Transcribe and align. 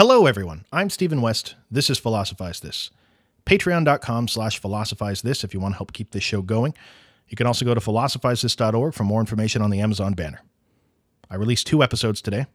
Hello, 0.00 0.24
everyone. 0.24 0.64
I'm 0.72 0.88
Stephen 0.88 1.20
West. 1.20 1.56
This 1.70 1.90
is 1.90 1.98
Philosophize 1.98 2.60
This. 2.60 2.90
Patreon.com 3.44 4.28
slash 4.28 4.58
philosophize 4.58 5.20
this 5.20 5.44
if 5.44 5.52
you 5.52 5.60
want 5.60 5.74
to 5.74 5.76
help 5.76 5.92
keep 5.92 6.12
this 6.12 6.22
show 6.22 6.40
going. 6.40 6.72
You 7.28 7.36
can 7.36 7.46
also 7.46 7.66
go 7.66 7.74
to 7.74 7.80
philosophizethis.org 7.80 8.94
for 8.94 9.04
more 9.04 9.20
information 9.20 9.60
on 9.60 9.68
the 9.68 9.80
Amazon 9.80 10.14
banner. 10.14 10.40
I 11.28 11.34
released 11.34 11.66
two 11.66 11.82
episodes 11.82 12.22
today, 12.22 12.46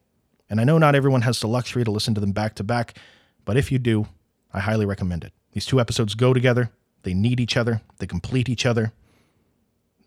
and 0.50 0.60
I 0.60 0.64
know 0.64 0.80
not 0.80 0.96
everyone 0.96 1.22
has 1.22 1.40
the 1.40 1.48
luxury 1.48 1.84
to 1.84 1.92
listen 1.92 2.16
to 2.16 2.20
them 2.20 2.32
back 2.32 2.56
to 2.56 2.64
back, 2.64 2.98
but 3.46 3.58
if 3.58 3.72
you 3.72 3.78
do, 3.78 4.08
I 4.52 4.60
highly 4.60 4.88
recommend 4.88 5.24
it. 5.24 5.32
These 5.52 5.68
two 5.68 5.80
episodes 5.80 6.16
go 6.16 6.34
together, 6.34 6.72
they 7.04 7.14
need 7.14 7.40
each 7.40 7.58
other, 7.58 7.80
they 8.00 8.08
complete 8.08 8.50
each 8.50 8.66
other. 8.66 8.92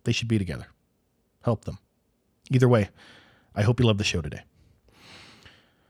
They 0.03 0.11
should 0.11 0.27
be 0.27 0.39
together. 0.39 0.67
Help 1.43 1.67
them. 1.67 1.79
Either 2.51 2.69
way, 2.69 2.89
I 3.55 3.63
hope 3.63 3.79
you 3.79 3.87
love 3.87 3.99
the 3.99 4.03
show 4.03 4.23
today. 4.23 4.43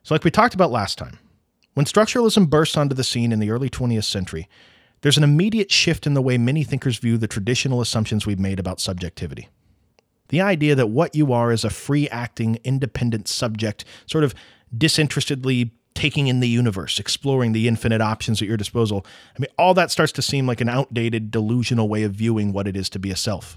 So, 0.03 0.15
like 0.15 0.25
we 0.25 0.31
talked 0.31 0.53
about 0.53 0.71
last 0.71 0.99
time, 0.99 1.19
when 1.79 1.85
structuralism 1.85 2.51
bursts 2.51 2.77
onto 2.77 2.93
the 2.93 3.05
scene 3.05 3.31
in 3.31 3.39
the 3.39 3.53
early 3.53 3.71
20th 3.71 4.03
century, 4.03 4.49
there's 5.03 5.17
an 5.17 5.23
immediate 5.23 5.71
shift 5.71 6.09
in 6.09 6.15
the 6.15 6.21
way 6.21 6.37
many 6.37 6.65
thinkers 6.65 6.99
view 6.99 7.17
the 7.17 7.29
traditional 7.29 7.81
assumptions 7.81 8.27
we've 8.27 8.41
made 8.41 8.59
about 8.59 8.81
subjectivity. 8.81 9.49
The 10.31 10.41
idea 10.41 10.75
that 10.75 10.89
what 10.89 11.15
you 11.15 11.33
are 11.33 11.53
is 11.53 11.63
a 11.63 11.71
free 11.71 12.09
acting, 12.09 12.59
independent 12.65 13.29
subject, 13.29 13.85
sort 14.07 14.25
of 14.25 14.35
disinterestedly 14.77 15.71
taking 15.95 16.27
in 16.27 16.41
the 16.41 16.49
universe, 16.49 16.99
exploring 16.99 17.53
the 17.53 17.69
infinite 17.69 18.01
options 18.01 18.43
at 18.43 18.49
your 18.49 18.57
disposal. 18.57 19.07
I 19.37 19.39
mean, 19.39 19.51
all 19.57 19.73
that 19.75 19.93
starts 19.93 20.11
to 20.15 20.23
seem 20.23 20.49
like 20.49 20.61
an 20.61 20.69
outdated, 20.69 21.31
delusional 21.31 21.89
way 21.89 22.03
of 22.03 22.11
viewing 22.11 22.53
what 22.53 22.67
it 22.67 22.77
is 22.77 22.91
to 22.91 22.99
be 22.99 23.13
a 23.13 23.17
self. 23.17 23.57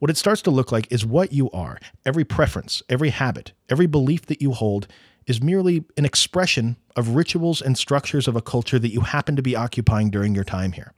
What 0.00 0.10
it 0.10 0.18
starts 0.18 0.42
to 0.42 0.50
look 0.50 0.70
like 0.70 0.92
is 0.92 1.06
what 1.06 1.32
you 1.32 1.50
are. 1.52 1.78
Every 2.04 2.24
preference, 2.24 2.82
every 2.90 3.08
habit, 3.08 3.52
every 3.70 3.86
belief 3.86 4.26
that 4.26 4.42
you 4.42 4.52
hold 4.52 4.86
is 5.26 5.42
merely 5.42 5.84
an 5.96 6.04
expression 6.04 6.76
of 6.94 7.10
rituals 7.10 7.60
and 7.60 7.76
structures 7.76 8.28
of 8.28 8.36
a 8.36 8.42
culture 8.42 8.78
that 8.78 8.90
you 8.90 9.00
happen 9.00 9.36
to 9.36 9.42
be 9.42 9.56
occupying 9.56 10.10
during 10.10 10.34
your 10.34 10.44
time 10.44 10.72
here. 10.72 10.92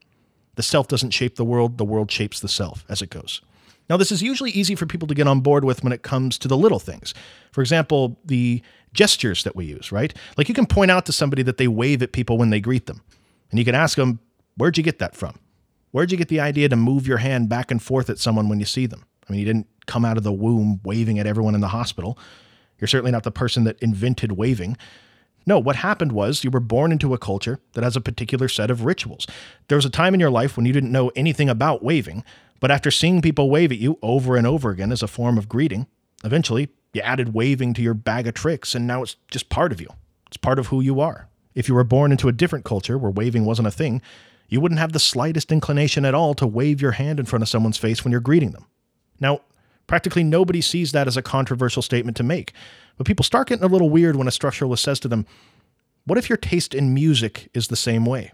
The 0.56 0.62
self 0.62 0.88
doesn't 0.88 1.10
shape 1.10 1.36
the 1.36 1.44
world, 1.44 1.78
the 1.78 1.84
world 1.84 2.10
shapes 2.10 2.40
the 2.40 2.48
self 2.48 2.84
as 2.88 3.00
it 3.00 3.10
goes. 3.10 3.40
Now, 3.88 3.96
this 3.96 4.12
is 4.12 4.22
usually 4.22 4.50
easy 4.50 4.74
for 4.74 4.84
people 4.84 5.08
to 5.08 5.14
get 5.14 5.26
on 5.26 5.40
board 5.40 5.64
with 5.64 5.82
when 5.82 5.92
it 5.92 6.02
comes 6.02 6.36
to 6.38 6.48
the 6.48 6.56
little 6.56 6.78
things. 6.78 7.14
For 7.52 7.62
example, 7.62 8.18
the 8.24 8.60
gestures 8.92 9.44
that 9.44 9.56
we 9.56 9.64
use, 9.64 9.90
right? 9.90 10.12
Like 10.36 10.48
you 10.48 10.54
can 10.54 10.66
point 10.66 10.90
out 10.90 11.06
to 11.06 11.12
somebody 11.12 11.42
that 11.44 11.56
they 11.56 11.68
wave 11.68 12.02
at 12.02 12.12
people 12.12 12.36
when 12.36 12.50
they 12.50 12.60
greet 12.60 12.86
them. 12.86 13.00
And 13.50 13.58
you 13.58 13.64
can 13.64 13.74
ask 13.74 13.96
them, 13.96 14.20
Where'd 14.56 14.76
you 14.76 14.82
get 14.82 14.98
that 14.98 15.14
from? 15.14 15.38
Where'd 15.92 16.10
you 16.10 16.18
get 16.18 16.28
the 16.28 16.40
idea 16.40 16.68
to 16.68 16.76
move 16.76 17.06
your 17.06 17.18
hand 17.18 17.48
back 17.48 17.70
and 17.70 17.80
forth 17.80 18.10
at 18.10 18.18
someone 18.18 18.48
when 18.48 18.58
you 18.58 18.66
see 18.66 18.86
them? 18.86 19.04
I 19.28 19.32
mean, 19.32 19.40
you 19.40 19.46
didn't 19.46 19.68
come 19.86 20.04
out 20.04 20.16
of 20.16 20.24
the 20.24 20.32
womb 20.32 20.80
waving 20.84 21.18
at 21.18 21.26
everyone 21.26 21.54
in 21.54 21.60
the 21.60 21.68
hospital. 21.68 22.18
You're 22.78 22.88
certainly 22.88 23.12
not 23.12 23.24
the 23.24 23.30
person 23.30 23.64
that 23.64 23.80
invented 23.80 24.32
waving. 24.32 24.76
No, 25.46 25.58
what 25.58 25.76
happened 25.76 26.12
was 26.12 26.44
you 26.44 26.50
were 26.50 26.60
born 26.60 26.92
into 26.92 27.14
a 27.14 27.18
culture 27.18 27.58
that 27.72 27.84
has 27.84 27.96
a 27.96 28.00
particular 28.00 28.48
set 28.48 28.70
of 28.70 28.84
rituals. 28.84 29.26
There 29.68 29.76
was 29.76 29.86
a 29.86 29.90
time 29.90 30.14
in 30.14 30.20
your 30.20 30.30
life 30.30 30.56
when 30.56 30.66
you 30.66 30.72
didn't 30.72 30.92
know 30.92 31.10
anything 31.16 31.48
about 31.48 31.82
waving, 31.82 32.22
but 32.60 32.70
after 32.70 32.90
seeing 32.90 33.22
people 33.22 33.50
wave 33.50 33.72
at 33.72 33.78
you 33.78 33.98
over 34.02 34.36
and 34.36 34.46
over 34.46 34.70
again 34.70 34.92
as 34.92 35.02
a 35.02 35.08
form 35.08 35.38
of 35.38 35.48
greeting, 35.48 35.86
eventually 36.24 36.68
you 36.92 37.00
added 37.00 37.34
waving 37.34 37.74
to 37.74 37.82
your 37.82 37.94
bag 37.94 38.26
of 38.26 38.34
tricks, 38.34 38.74
and 38.74 38.86
now 38.86 39.02
it's 39.02 39.16
just 39.30 39.48
part 39.48 39.72
of 39.72 39.80
you. 39.80 39.88
It's 40.26 40.36
part 40.36 40.58
of 40.58 40.68
who 40.68 40.80
you 40.80 41.00
are. 41.00 41.28
If 41.54 41.68
you 41.68 41.74
were 41.74 41.84
born 41.84 42.12
into 42.12 42.28
a 42.28 42.32
different 42.32 42.64
culture 42.64 42.98
where 42.98 43.10
waving 43.10 43.44
wasn't 43.44 43.68
a 43.68 43.72
thing, 43.72 44.02
you 44.48 44.60
wouldn't 44.60 44.80
have 44.80 44.92
the 44.92 44.98
slightest 44.98 45.52
inclination 45.52 46.04
at 46.04 46.14
all 46.14 46.34
to 46.34 46.46
wave 46.46 46.80
your 46.80 46.92
hand 46.92 47.18
in 47.18 47.26
front 47.26 47.42
of 47.42 47.48
someone's 47.48 47.78
face 47.78 48.04
when 48.04 48.12
you're 48.12 48.20
greeting 48.20 48.52
them. 48.52 48.66
Now, 49.20 49.40
Practically 49.88 50.22
nobody 50.22 50.60
sees 50.60 50.92
that 50.92 51.08
as 51.08 51.16
a 51.16 51.22
controversial 51.22 51.82
statement 51.82 52.16
to 52.18 52.22
make. 52.22 52.52
But 52.96 53.06
people 53.06 53.24
start 53.24 53.48
getting 53.48 53.64
a 53.64 53.68
little 53.68 53.90
weird 53.90 54.14
when 54.14 54.28
a 54.28 54.30
structuralist 54.30 54.78
says 54.78 55.00
to 55.00 55.08
them, 55.08 55.26
What 56.04 56.18
if 56.18 56.28
your 56.28 56.36
taste 56.36 56.74
in 56.74 56.94
music 56.94 57.48
is 57.54 57.66
the 57.66 57.76
same 57.76 58.04
way? 58.06 58.32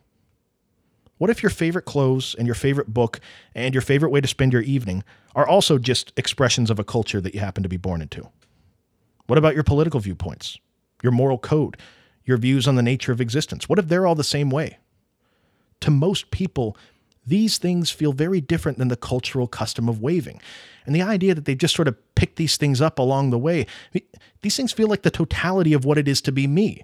What 1.18 1.30
if 1.30 1.42
your 1.42 1.50
favorite 1.50 1.84
clothes 1.84 2.34
and 2.36 2.46
your 2.46 2.56
favorite 2.56 2.92
book 2.92 3.20
and 3.54 3.72
your 3.72 3.82
favorite 3.82 4.10
way 4.10 4.20
to 4.20 4.28
spend 4.28 4.52
your 4.52 4.62
evening 4.62 5.04
are 5.36 5.46
also 5.46 5.78
just 5.78 6.12
expressions 6.16 6.70
of 6.70 6.78
a 6.78 6.84
culture 6.84 7.20
that 7.20 7.34
you 7.34 7.40
happen 7.40 7.62
to 7.62 7.68
be 7.68 7.76
born 7.76 8.02
into? 8.02 8.28
What 9.26 9.38
about 9.38 9.54
your 9.54 9.64
political 9.64 10.00
viewpoints, 10.00 10.58
your 11.02 11.12
moral 11.12 11.38
code, 11.38 11.76
your 12.24 12.36
views 12.36 12.66
on 12.66 12.74
the 12.74 12.82
nature 12.82 13.12
of 13.12 13.20
existence? 13.20 13.68
What 13.68 13.78
if 13.78 13.86
they're 13.88 14.06
all 14.06 14.16
the 14.16 14.24
same 14.24 14.50
way? 14.50 14.78
To 15.80 15.90
most 15.90 16.30
people, 16.32 16.76
these 17.26 17.58
things 17.58 17.90
feel 17.90 18.12
very 18.12 18.40
different 18.40 18.78
than 18.78 18.88
the 18.88 18.96
cultural 18.96 19.46
custom 19.46 19.88
of 19.88 20.00
waving. 20.00 20.40
And 20.86 20.94
the 20.94 21.02
idea 21.02 21.34
that 21.34 21.44
they 21.44 21.54
just 21.54 21.74
sort 21.74 21.88
of 21.88 21.96
pick 22.14 22.36
these 22.36 22.56
things 22.56 22.80
up 22.80 22.98
along 22.98 23.30
the 23.30 23.38
way, 23.38 23.66
these 24.42 24.56
things 24.56 24.72
feel 24.72 24.88
like 24.88 25.02
the 25.02 25.10
totality 25.10 25.72
of 25.72 25.84
what 25.84 25.98
it 25.98 26.06
is 26.06 26.20
to 26.22 26.32
be 26.32 26.46
me. 26.46 26.82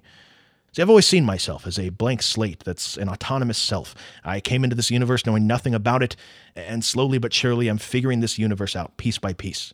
See, 0.73 0.81
I've 0.81 0.89
always 0.89 1.05
seen 1.05 1.25
myself 1.25 1.67
as 1.67 1.77
a 1.77 1.89
blank 1.89 2.21
slate 2.21 2.63
that's 2.63 2.95
an 2.95 3.09
autonomous 3.09 3.57
self. 3.57 3.93
I 4.23 4.39
came 4.39 4.63
into 4.63 4.75
this 4.75 4.89
universe 4.89 5.25
knowing 5.25 5.45
nothing 5.45 5.75
about 5.75 6.01
it, 6.01 6.15
and 6.55 6.83
slowly 6.83 7.17
but 7.17 7.33
surely 7.33 7.67
I'm 7.67 7.77
figuring 7.77 8.21
this 8.21 8.39
universe 8.39 8.75
out 8.75 8.95
piece 8.95 9.17
by 9.17 9.33
piece. 9.33 9.73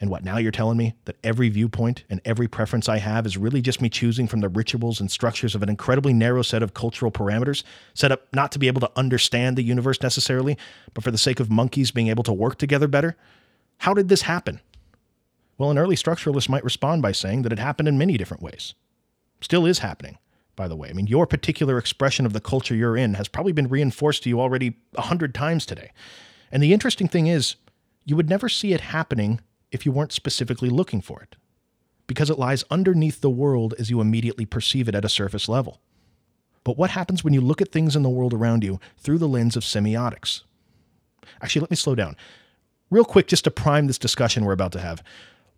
And 0.00 0.08
what 0.08 0.24
now 0.24 0.38
you're 0.38 0.50
telling 0.50 0.78
me 0.78 0.94
that 1.04 1.18
every 1.22 1.50
viewpoint 1.50 2.04
and 2.08 2.22
every 2.24 2.48
preference 2.48 2.88
I 2.88 2.98
have 2.98 3.26
is 3.26 3.36
really 3.36 3.60
just 3.60 3.82
me 3.82 3.90
choosing 3.90 4.26
from 4.26 4.40
the 4.40 4.48
rituals 4.48 4.98
and 4.98 5.10
structures 5.10 5.54
of 5.54 5.62
an 5.62 5.68
incredibly 5.68 6.14
narrow 6.14 6.40
set 6.40 6.62
of 6.62 6.72
cultural 6.72 7.12
parameters, 7.12 7.62
set 7.92 8.10
up 8.10 8.26
not 8.32 8.50
to 8.52 8.58
be 8.58 8.66
able 8.66 8.80
to 8.80 8.90
understand 8.96 9.58
the 9.58 9.62
universe 9.62 10.00
necessarily, 10.02 10.56
but 10.94 11.04
for 11.04 11.10
the 11.10 11.18
sake 11.18 11.38
of 11.38 11.50
monkeys 11.50 11.90
being 11.90 12.08
able 12.08 12.24
to 12.24 12.32
work 12.32 12.56
together 12.56 12.88
better? 12.88 13.14
How 13.78 13.92
did 13.92 14.08
this 14.08 14.22
happen? 14.22 14.60
Well, 15.58 15.70
an 15.70 15.78
early 15.78 15.96
structuralist 15.96 16.48
might 16.48 16.64
respond 16.64 17.02
by 17.02 17.12
saying 17.12 17.42
that 17.42 17.52
it 17.52 17.58
happened 17.58 17.86
in 17.86 17.98
many 17.98 18.16
different 18.16 18.42
ways. 18.42 18.72
Still 19.42 19.66
is 19.66 19.80
happening, 19.80 20.16
by 20.56 20.66
the 20.66 20.76
way. 20.76 20.88
I 20.88 20.94
mean, 20.94 21.08
your 21.08 21.26
particular 21.26 21.76
expression 21.76 22.24
of 22.24 22.32
the 22.32 22.40
culture 22.40 22.74
you're 22.74 22.96
in 22.96 23.14
has 23.14 23.28
probably 23.28 23.52
been 23.52 23.68
reinforced 23.68 24.22
to 24.22 24.30
you 24.30 24.40
already 24.40 24.78
a 24.96 25.02
hundred 25.02 25.34
times 25.34 25.66
today. 25.66 25.92
And 26.50 26.62
the 26.62 26.72
interesting 26.72 27.08
thing 27.08 27.26
is, 27.26 27.56
you 28.06 28.16
would 28.16 28.30
never 28.30 28.48
see 28.48 28.72
it 28.72 28.80
happening 28.80 29.40
if 29.72 29.86
you 29.86 29.92
weren't 29.92 30.12
specifically 30.12 30.68
looking 30.68 31.00
for 31.00 31.22
it, 31.22 31.36
because 32.06 32.30
it 32.30 32.38
lies 32.38 32.64
underneath 32.70 33.20
the 33.20 33.30
world 33.30 33.74
as 33.78 33.90
you 33.90 34.00
immediately 34.00 34.44
perceive 34.44 34.88
it 34.88 34.94
at 34.94 35.04
a 35.04 35.08
surface 35.08 35.48
level. 35.48 35.80
But 36.64 36.76
what 36.76 36.90
happens 36.90 37.24
when 37.24 37.32
you 37.32 37.40
look 37.40 37.62
at 37.62 37.72
things 37.72 37.96
in 37.96 38.02
the 38.02 38.10
world 38.10 38.34
around 38.34 38.64
you 38.64 38.80
through 38.98 39.18
the 39.18 39.28
lens 39.28 39.56
of 39.56 39.62
semiotics? 39.62 40.42
Actually, 41.40 41.60
let 41.60 41.70
me 41.70 41.76
slow 41.76 41.94
down. 41.94 42.16
Real 42.90 43.04
quick, 43.04 43.28
just 43.28 43.44
to 43.44 43.50
prime 43.50 43.86
this 43.86 43.98
discussion 43.98 44.44
we're 44.44 44.52
about 44.52 44.72
to 44.72 44.80
have. 44.80 45.02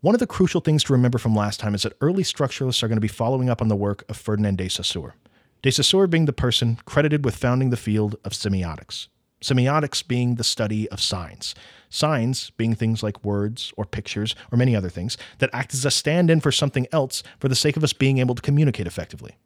One 0.00 0.14
of 0.14 0.18
the 0.18 0.26
crucial 0.26 0.60
things 0.60 0.84
to 0.84 0.92
remember 0.92 1.18
from 1.18 1.34
last 1.34 1.60
time 1.60 1.74
is 1.74 1.82
that 1.82 1.96
early 2.00 2.22
structuralists 2.22 2.82
are 2.82 2.88
going 2.88 2.96
to 2.96 3.00
be 3.00 3.08
following 3.08 3.48
up 3.48 3.62
on 3.62 3.68
the 3.68 3.76
work 3.76 4.04
of 4.08 4.16
Ferdinand 4.16 4.58
de 4.58 4.68
Saussure. 4.68 5.14
De 5.62 5.70
Saussure 5.70 6.08
being 6.08 6.26
the 6.26 6.32
person 6.32 6.78
credited 6.84 7.24
with 7.24 7.36
founding 7.36 7.70
the 7.70 7.76
field 7.76 8.16
of 8.24 8.32
semiotics. 8.32 9.06
Semiotics 9.42 10.06
being 10.06 10.36
the 10.36 10.44
study 10.44 10.88
of 10.91 11.00
signs. 11.00 11.54
Signs 11.91 12.50
being 12.50 12.75
things 12.75 13.03
like 13.03 13.25
words 13.25 13.72
or 13.76 13.84
pictures 13.84 14.34
or 14.50 14.56
many 14.56 14.75
other 14.75 14.88
things 14.88 15.19
that 15.38 15.50
act 15.53 15.75
as 15.75 15.84
a 15.84 15.91
stand 15.91 16.30
in 16.30 16.41
for 16.41 16.53
something 16.53 16.86
else 16.92 17.22
for 17.38 17.48
the 17.48 17.54
sake 17.54 17.76
of 17.76 17.84
us 17.84 17.92
being 17.92 18.19
able 18.19 18.34
to 18.34 18.42
communicate 18.42 18.86
effectively. 18.86 19.36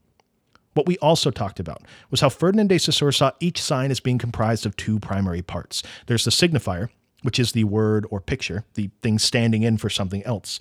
What 0.75 0.87
we 0.87 0.99
also 0.99 1.31
talked 1.31 1.59
about 1.59 1.83
was 2.11 2.21
how 2.21 2.29
Ferdinand 2.29 2.69
de 2.69 2.79
Saussure 2.79 3.11
saw 3.11 3.33
each 3.41 3.61
sign 3.61 3.91
as 3.91 3.99
being 3.99 4.19
comprised 4.19 4.67
of 4.67 4.77
two 4.77 5.01
primary 5.01 5.41
parts. 5.41 5.83
There's 6.07 6.27
the 6.27 6.31
signifier, 6.31 6.91
which 7.23 7.39
is 7.39 7.53
the 7.53 7.65
word 7.65 8.07
or 8.11 8.21
picture, 8.21 8.65
the 8.75 8.91
thing 9.01 9.19
standing 9.19 9.63
in 9.63 9.78
for 9.78 9.89
something 9.89 10.23
else. 10.25 10.61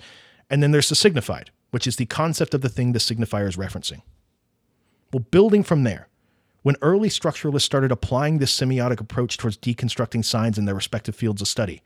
And 0.49 0.63
then 0.63 0.71
there's 0.71 0.87
the 0.87 0.95
signified, 0.95 1.51
which 1.71 1.85
is 1.85 1.97
the 1.97 2.05
concept 2.05 2.53
of 2.53 2.61
the 2.61 2.69
thing 2.69 2.93
the 2.93 2.99
signifier 2.99 3.47
is 3.47 3.57
referencing. 3.57 4.01
Well, 5.11 5.25
building 5.31 5.63
from 5.63 5.83
there, 5.83 6.07
when 6.65 6.75
early 6.81 7.09
structuralists 7.09 7.61
started 7.61 7.91
applying 7.91 8.39
this 8.39 8.59
semiotic 8.59 8.99
approach 8.99 9.37
towards 9.37 9.55
deconstructing 9.55 10.25
signs 10.25 10.57
in 10.57 10.65
their 10.65 10.73
respective 10.73 11.15
fields 11.15 11.39
of 11.39 11.47
study, 11.47 11.83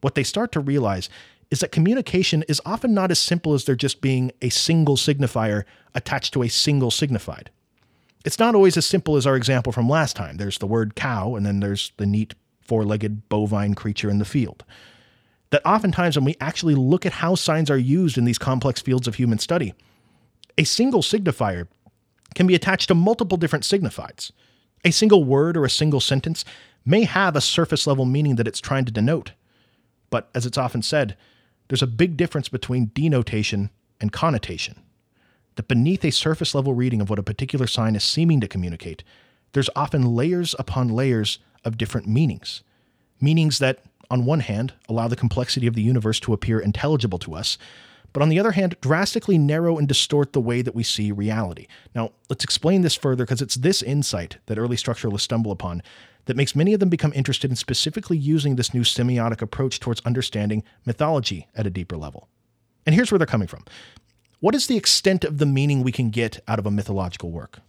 what 0.00 0.14
they 0.14 0.22
start 0.22 0.50
to 0.50 0.60
realize 0.60 1.10
is 1.50 1.60
that 1.60 1.72
communication 1.72 2.42
is 2.48 2.58
often 2.64 2.94
not 2.94 3.10
as 3.10 3.18
simple 3.18 3.52
as 3.52 3.66
there 3.66 3.76
just 3.76 4.00
being 4.00 4.32
a 4.40 4.48
single 4.48 4.96
signifier 4.96 5.64
attached 5.94 6.32
to 6.32 6.42
a 6.42 6.48
single 6.48 6.90
signified. 6.90 7.50
It's 8.24 8.38
not 8.38 8.54
always 8.54 8.78
as 8.78 8.86
simple 8.86 9.16
as 9.16 9.26
our 9.26 9.36
example 9.36 9.72
from 9.72 9.90
last 9.90 10.16
time. 10.16 10.38
There's 10.38 10.56
the 10.56 10.66
word 10.66 10.94
cow, 10.94 11.34
and 11.34 11.44
then 11.44 11.60
there's 11.60 11.92
the 11.98 12.06
neat 12.06 12.32
four 12.62 12.86
legged 12.86 13.28
bovine 13.28 13.74
creature 13.74 14.08
in 14.08 14.20
the 14.20 14.24
field. 14.24 14.64
That 15.50 15.66
oftentimes, 15.66 16.16
when 16.16 16.24
we 16.24 16.36
actually 16.40 16.76
look 16.76 17.04
at 17.04 17.12
how 17.12 17.34
signs 17.34 17.70
are 17.70 17.76
used 17.76 18.16
in 18.16 18.24
these 18.24 18.38
complex 18.38 18.80
fields 18.80 19.06
of 19.06 19.16
human 19.16 19.38
study, 19.38 19.74
a 20.56 20.64
single 20.64 21.02
signifier 21.02 21.68
can 22.34 22.46
be 22.46 22.54
attached 22.54 22.88
to 22.88 22.94
multiple 22.94 23.38
different 23.38 23.64
signifieds. 23.64 24.30
A 24.84 24.90
single 24.90 25.24
word 25.24 25.56
or 25.56 25.64
a 25.64 25.70
single 25.70 26.00
sentence 26.00 26.44
may 26.84 27.04
have 27.04 27.36
a 27.36 27.40
surface 27.40 27.86
level 27.86 28.04
meaning 28.04 28.36
that 28.36 28.46
it's 28.46 28.60
trying 28.60 28.84
to 28.84 28.92
denote. 28.92 29.32
But 30.10 30.30
as 30.34 30.46
it's 30.46 30.58
often 30.58 30.82
said, 30.82 31.16
there's 31.68 31.82
a 31.82 31.86
big 31.86 32.16
difference 32.16 32.48
between 32.48 32.86
denotation 32.94 33.70
and 34.00 34.12
connotation. 34.12 34.82
That 35.56 35.68
beneath 35.68 36.04
a 36.04 36.12
surface 36.12 36.54
level 36.54 36.74
reading 36.74 37.00
of 37.00 37.10
what 37.10 37.18
a 37.18 37.24
particular 37.24 37.66
sign 37.66 37.96
is 37.96 38.04
seeming 38.04 38.40
to 38.40 38.48
communicate, 38.48 39.02
there's 39.52 39.70
often 39.74 40.14
layers 40.14 40.54
upon 40.58 40.88
layers 40.88 41.38
of 41.64 41.76
different 41.76 42.06
meanings. 42.06 42.62
Meanings 43.20 43.58
that, 43.58 43.82
on 44.10 44.24
one 44.24 44.40
hand, 44.40 44.74
allow 44.88 45.08
the 45.08 45.16
complexity 45.16 45.66
of 45.66 45.74
the 45.74 45.82
universe 45.82 46.20
to 46.20 46.32
appear 46.32 46.60
intelligible 46.60 47.18
to 47.18 47.34
us, 47.34 47.58
but 48.18 48.22
on 48.24 48.30
the 48.30 48.40
other 48.40 48.50
hand, 48.50 48.74
drastically 48.80 49.38
narrow 49.38 49.78
and 49.78 49.86
distort 49.86 50.32
the 50.32 50.40
way 50.40 50.60
that 50.60 50.74
we 50.74 50.82
see 50.82 51.12
reality. 51.12 51.68
Now, 51.94 52.10
let's 52.28 52.42
explain 52.42 52.82
this 52.82 52.96
further 52.96 53.24
because 53.24 53.40
it's 53.40 53.54
this 53.54 53.80
insight 53.80 54.38
that 54.46 54.58
early 54.58 54.74
structuralists 54.74 55.20
stumble 55.20 55.52
upon 55.52 55.84
that 56.24 56.36
makes 56.36 56.56
many 56.56 56.74
of 56.74 56.80
them 56.80 56.88
become 56.88 57.12
interested 57.14 57.48
in 57.48 57.54
specifically 57.54 58.18
using 58.18 58.56
this 58.56 58.74
new 58.74 58.80
semiotic 58.80 59.40
approach 59.40 59.78
towards 59.78 60.00
understanding 60.04 60.64
mythology 60.84 61.46
at 61.54 61.64
a 61.64 61.70
deeper 61.70 61.96
level. 61.96 62.26
And 62.86 62.92
here's 62.92 63.12
where 63.12 63.20
they're 63.20 63.24
coming 63.24 63.46
from. 63.46 63.64
What 64.40 64.56
is 64.56 64.66
the 64.66 64.76
extent 64.76 65.24
of 65.24 65.38
the 65.38 65.46
meaning 65.46 65.84
we 65.84 65.92
can 65.92 66.10
get 66.10 66.40
out 66.48 66.58
of 66.58 66.66
a 66.66 66.72
mythological 66.72 67.30
work? 67.30 67.60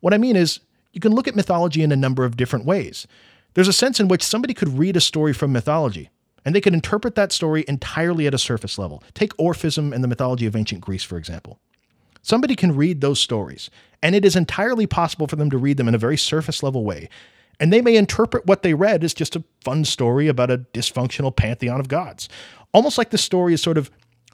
What 0.00 0.12
I 0.12 0.18
mean 0.18 0.36
is, 0.36 0.60
you 0.92 1.00
can 1.00 1.14
look 1.14 1.26
at 1.26 1.36
mythology 1.36 1.82
in 1.82 1.90
a 1.90 1.96
number 1.96 2.26
of 2.26 2.36
different 2.36 2.66
ways. 2.66 3.06
There's 3.54 3.66
a 3.66 3.72
sense 3.72 3.98
in 3.98 4.08
which 4.08 4.22
somebody 4.22 4.52
could 4.52 4.78
read 4.78 4.94
a 4.94 5.00
story 5.00 5.32
from 5.32 5.52
mythology 5.52 6.10
and 6.44 6.54
they 6.54 6.60
could 6.60 6.74
interpret 6.74 7.14
that 7.14 7.32
story 7.32 7.64
entirely 7.66 8.26
at 8.26 8.34
a 8.34 8.38
surface 8.38 8.78
level. 8.78 9.02
Take 9.14 9.36
Orphism 9.36 9.94
and 9.94 10.04
the 10.04 10.08
mythology 10.08 10.46
of 10.46 10.56
ancient 10.56 10.80
Greece, 10.80 11.02
for 11.02 11.16
example. 11.16 11.58
Somebody 12.22 12.56
can 12.56 12.74
read 12.74 13.00
those 13.00 13.20
stories, 13.20 13.70
and 14.02 14.14
it 14.14 14.24
is 14.24 14.36
entirely 14.36 14.86
possible 14.86 15.26
for 15.26 15.36
them 15.36 15.50
to 15.50 15.58
read 15.58 15.76
them 15.76 15.88
in 15.88 15.94
a 15.94 15.98
very 15.98 16.16
surface 16.16 16.62
level 16.62 16.84
way. 16.84 17.08
And 17.60 17.72
they 17.72 17.82
may 17.82 17.96
interpret 17.96 18.46
what 18.46 18.62
they 18.62 18.74
read 18.74 19.04
as 19.04 19.14
just 19.14 19.36
a 19.36 19.44
fun 19.62 19.84
story 19.84 20.26
about 20.26 20.50
a 20.50 20.58
dysfunctional 20.58 21.34
pantheon 21.34 21.80
of 21.80 21.88
gods. 21.88 22.28
Almost 22.72 22.98
like 22.98 23.10
the 23.10 23.18
story 23.18 23.54
is 23.54 23.62
sort 23.62 23.78
of 23.78 23.90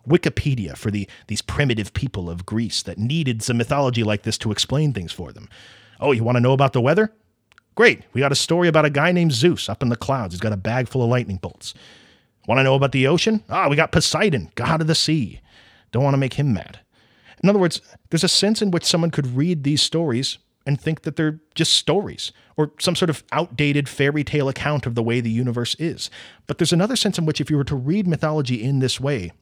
Wikipedia 0.08 0.76
for 0.76 0.90
the, 0.90 1.08
these 1.26 1.42
primitive 1.42 1.92
people 1.92 2.30
of 2.30 2.46
Greece 2.46 2.82
that 2.82 2.96
needed 2.96 3.42
some 3.42 3.58
mythology 3.58 4.02
like 4.02 4.22
this 4.22 4.38
to 4.38 4.52
explain 4.52 4.92
things 4.92 5.12
for 5.12 5.32
them. 5.32 5.48
Oh, 6.00 6.12
you 6.12 6.24
want 6.24 6.36
to 6.36 6.40
know 6.40 6.52
about 6.52 6.72
the 6.72 6.80
weather? 6.80 7.12
Great, 7.74 8.02
we 8.12 8.20
got 8.20 8.32
a 8.32 8.36
story 8.36 8.68
about 8.68 8.84
a 8.84 8.90
guy 8.90 9.12
named 9.12 9.32
Zeus 9.32 9.68
up 9.68 9.82
in 9.82 9.90
the 9.90 9.96
clouds. 9.96 10.34
He's 10.34 10.40
got 10.40 10.52
a 10.52 10.56
bag 10.56 10.88
full 10.88 11.02
of 11.02 11.10
lightning 11.10 11.36
bolts. 11.36 11.74
Want 12.46 12.58
to 12.58 12.64
know 12.64 12.74
about 12.74 12.92
the 12.92 13.06
ocean? 13.06 13.44
Ah, 13.48 13.68
we 13.68 13.76
got 13.76 13.92
Poseidon, 13.92 14.50
god 14.54 14.80
of 14.80 14.86
the 14.86 14.94
sea. 14.94 15.40
Don't 15.92 16.04
want 16.04 16.14
to 16.14 16.18
make 16.18 16.34
him 16.34 16.52
mad. 16.52 16.80
In 17.42 17.48
other 17.48 17.58
words, 17.58 17.80
there's 18.10 18.24
a 18.24 18.28
sense 18.28 18.60
in 18.60 18.70
which 18.70 18.84
someone 18.84 19.10
could 19.10 19.36
read 19.36 19.64
these 19.64 19.82
stories 19.82 20.38
and 20.66 20.80
think 20.80 21.02
that 21.02 21.16
they're 21.16 21.40
just 21.54 21.72
stories 21.72 22.32
or 22.56 22.72
some 22.78 22.94
sort 22.94 23.10
of 23.10 23.24
outdated 23.32 23.88
fairy 23.88 24.22
tale 24.22 24.48
account 24.48 24.86
of 24.86 24.94
the 24.94 25.02
way 25.02 25.20
the 25.20 25.30
universe 25.30 25.74
is. 25.78 26.10
But 26.46 26.58
there's 26.58 26.72
another 26.72 26.96
sense 26.96 27.18
in 27.18 27.24
which 27.24 27.40
if 27.40 27.50
you 27.50 27.56
were 27.56 27.64
to 27.64 27.76
read 27.76 28.06
mythology 28.06 28.62
in 28.62 28.78
this 28.78 29.00
way, 29.00 29.32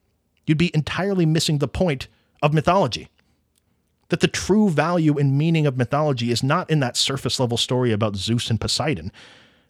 you'd 0.46 0.58
be 0.58 0.74
entirely 0.74 1.26
missing 1.26 1.58
the 1.58 1.68
point 1.68 2.06
of 2.40 2.54
mythology. 2.54 3.08
That 4.10 4.20
the 4.20 4.28
true 4.28 4.70
value 4.70 5.18
and 5.18 5.36
meaning 5.36 5.66
of 5.66 5.76
mythology 5.76 6.30
is 6.30 6.42
not 6.42 6.70
in 6.70 6.80
that 6.80 6.96
surface 6.96 7.38
level 7.38 7.58
story 7.58 7.92
about 7.92 8.16
Zeus 8.16 8.48
and 8.48 8.60
Poseidon, 8.60 9.12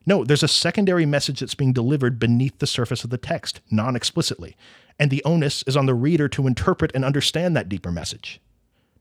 no, 0.09 0.25
there's 0.25 0.43
a 0.43 0.49
secondary 0.49 1.05
message 1.05 1.41
that's 1.41 1.55
being 1.55 1.75
delivered 1.75 2.19
beneath 2.19 2.59
the 2.61 2.67
surface 2.67 3.05
of 3.05 3.11
the 3.11 3.19
text, 3.19 3.61
non 3.71 3.95
explicitly, 3.95 4.57
and 4.99 5.11
the 5.11 5.23
onus 5.23 5.63
is 5.67 5.77
on 5.77 5.85
the 5.85 5.95
reader 5.95 6.29
to 6.31 6.47
interpret 6.47 6.91
and 6.95 7.05
understand 7.05 7.55
that 7.55 7.69
deeper 7.69 7.93
message. 7.93 8.41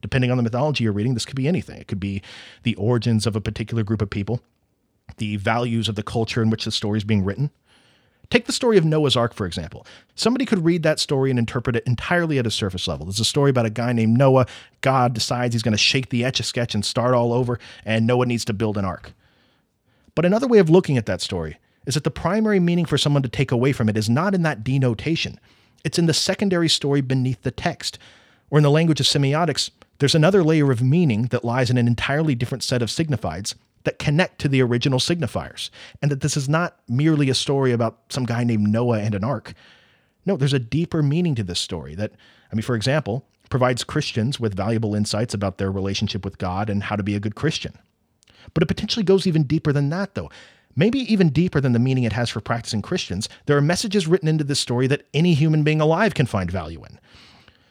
Depending 0.02 0.32
on 0.32 0.38
the 0.38 0.44
mythology 0.44 0.84
you're 0.84 0.92
reading, 0.92 1.14
this 1.14 1.26
could 1.26 1.38
be 1.38 1.48
anything. 1.48 1.80
It 1.80 1.88
could 1.88 2.02
be 2.02 2.22
the 2.64 2.76
origins 2.76 3.26
of 3.26 3.38
a 3.38 3.42
particular 3.42 3.84
group 3.84 4.02
of 4.02 4.10
people, 4.10 4.42
the 5.16 5.38
values 5.38 5.88
of 5.88 5.96
the 5.96 6.04
culture 6.04 6.42
in 6.42 6.50
which 6.50 6.66
the 6.66 6.72
story 6.72 6.98
is 6.98 7.06
being 7.06 7.24
written. 7.24 7.52
Take 8.30 8.46
the 8.46 8.52
story 8.52 8.78
of 8.78 8.84
Noah's 8.84 9.16
Ark, 9.16 9.34
for 9.34 9.46
example. 9.46 9.88
Somebody 10.14 10.44
could 10.44 10.66
read 10.66 10.84
that 10.84 11.00
story 11.00 11.30
and 11.30 11.40
interpret 11.40 11.78
it 11.78 11.88
entirely 11.88 12.38
at 12.38 12.46
a 12.46 12.52
surface 12.52 12.86
level. 12.86 13.06
There's 13.06 13.22
a 13.22 13.26
story 13.26 13.50
about 13.50 13.66
a 13.66 13.70
guy 13.70 13.94
named 13.94 14.18
Noah. 14.18 14.46
God 14.82 15.14
decides 15.14 15.56
he's 15.56 15.64
going 15.64 15.72
to 15.72 15.78
shake 15.78 16.10
the 16.10 16.26
etch 16.26 16.42
a 16.42 16.44
sketch 16.44 16.76
and 16.76 16.84
start 16.84 17.14
all 17.14 17.32
over, 17.32 17.58
and 17.86 18.06
Noah 18.06 18.26
needs 18.26 18.44
to 18.44 18.54
build 18.54 18.78
an 18.78 18.84
ark. 18.84 19.14
But 20.18 20.26
another 20.26 20.48
way 20.48 20.58
of 20.58 20.68
looking 20.68 20.98
at 20.98 21.06
that 21.06 21.22
story 21.22 21.60
is 21.86 21.94
that 21.94 22.04
the 22.04 22.10
primary 22.10 22.60
meaning 22.60 22.86
for 22.86 22.98
someone 22.98 23.22
to 23.22 23.30
take 23.30 23.52
away 23.52 23.72
from 23.72 23.88
it 23.88 23.96
is 23.96 24.10
not 24.10 24.34
in 24.34 24.42
that 24.42 24.64
denotation, 24.64 25.40
it's 25.84 26.00
in 26.00 26.08
the 26.08 26.14
secondary 26.14 26.68
story 26.70 27.02
beneath 27.02 27.44
the 27.44 27.52
text. 27.52 28.00
Or 28.50 28.58
in 28.58 28.64
the 28.64 28.72
language 28.72 29.00
of 29.00 29.06
semiotics, 29.06 29.70
there's 30.00 30.16
another 30.16 30.44
layer 30.44 30.72
of 30.72 30.82
meaning 30.82 31.28
that 31.28 31.46
lies 31.46 31.70
in 31.70 31.78
an 31.78 31.86
entirely 31.86 32.34
different 32.34 32.64
set 32.64 32.82
of 32.82 32.90
signifieds 32.90 33.54
that 33.84 34.00
connect 34.00 34.40
to 34.40 34.48
the 34.48 34.60
original 34.60 34.98
signifiers, 34.98 35.70
and 36.02 36.10
that 36.10 36.22
this 36.22 36.36
is 36.36 36.50
not 36.50 36.80
merely 36.88 37.30
a 37.30 37.36
story 37.36 37.72
about 37.72 38.00
some 38.10 38.26
guy 38.26 38.44
named 38.44 38.70
Noah 38.70 39.02
and 39.02 39.14
an 39.14 39.24
ark. 39.24 39.54
No, 40.26 40.36
there's 40.36 40.52
a 40.52 40.58
deeper 40.58 41.04
meaning 41.04 41.36
to 41.36 41.44
this 41.44 41.60
story 41.60 41.94
that, 41.94 42.14
I 42.52 42.56
mean, 42.56 42.64
for 42.64 42.76
example, 42.76 43.24
provides 43.52 43.84
Christians 43.84 44.40
with 44.40 44.58
valuable 44.58 44.96
insights 44.96 45.36
about 45.36 45.60
their 45.60 45.72
relationship 45.72 46.26
with 46.26 46.40
God 46.40 46.72
and 46.72 46.82
how 46.82 46.96
to 46.96 47.04
be 47.04 47.14
a 47.14 47.20
good 47.20 47.36
Christian. 47.36 47.78
But 48.54 48.64
it 48.64 48.68
potentially 48.68 49.04
goes 49.04 49.28
even 49.28 49.44
deeper 49.44 49.72
than 49.72 49.90
that, 49.90 50.16
though. 50.16 50.30
Maybe 50.76 51.00
even 51.12 51.30
deeper 51.30 51.60
than 51.60 51.74
the 51.74 51.80
meaning 51.80 52.04
it 52.04 52.14
has 52.14 52.30
for 52.30 52.40
practicing 52.40 52.84
Christians, 52.84 53.28
there 53.48 53.58
are 53.58 53.62
messages 53.62 54.08
written 54.08 54.28
into 54.28 54.44
this 54.44 54.60
story 54.60 54.86
that 54.88 55.08
any 55.14 55.34
human 55.34 55.64
being 55.64 55.82
alive 55.82 56.14
can 56.14 56.28
find 56.28 56.52
value 56.52 56.84
in. 56.86 57.00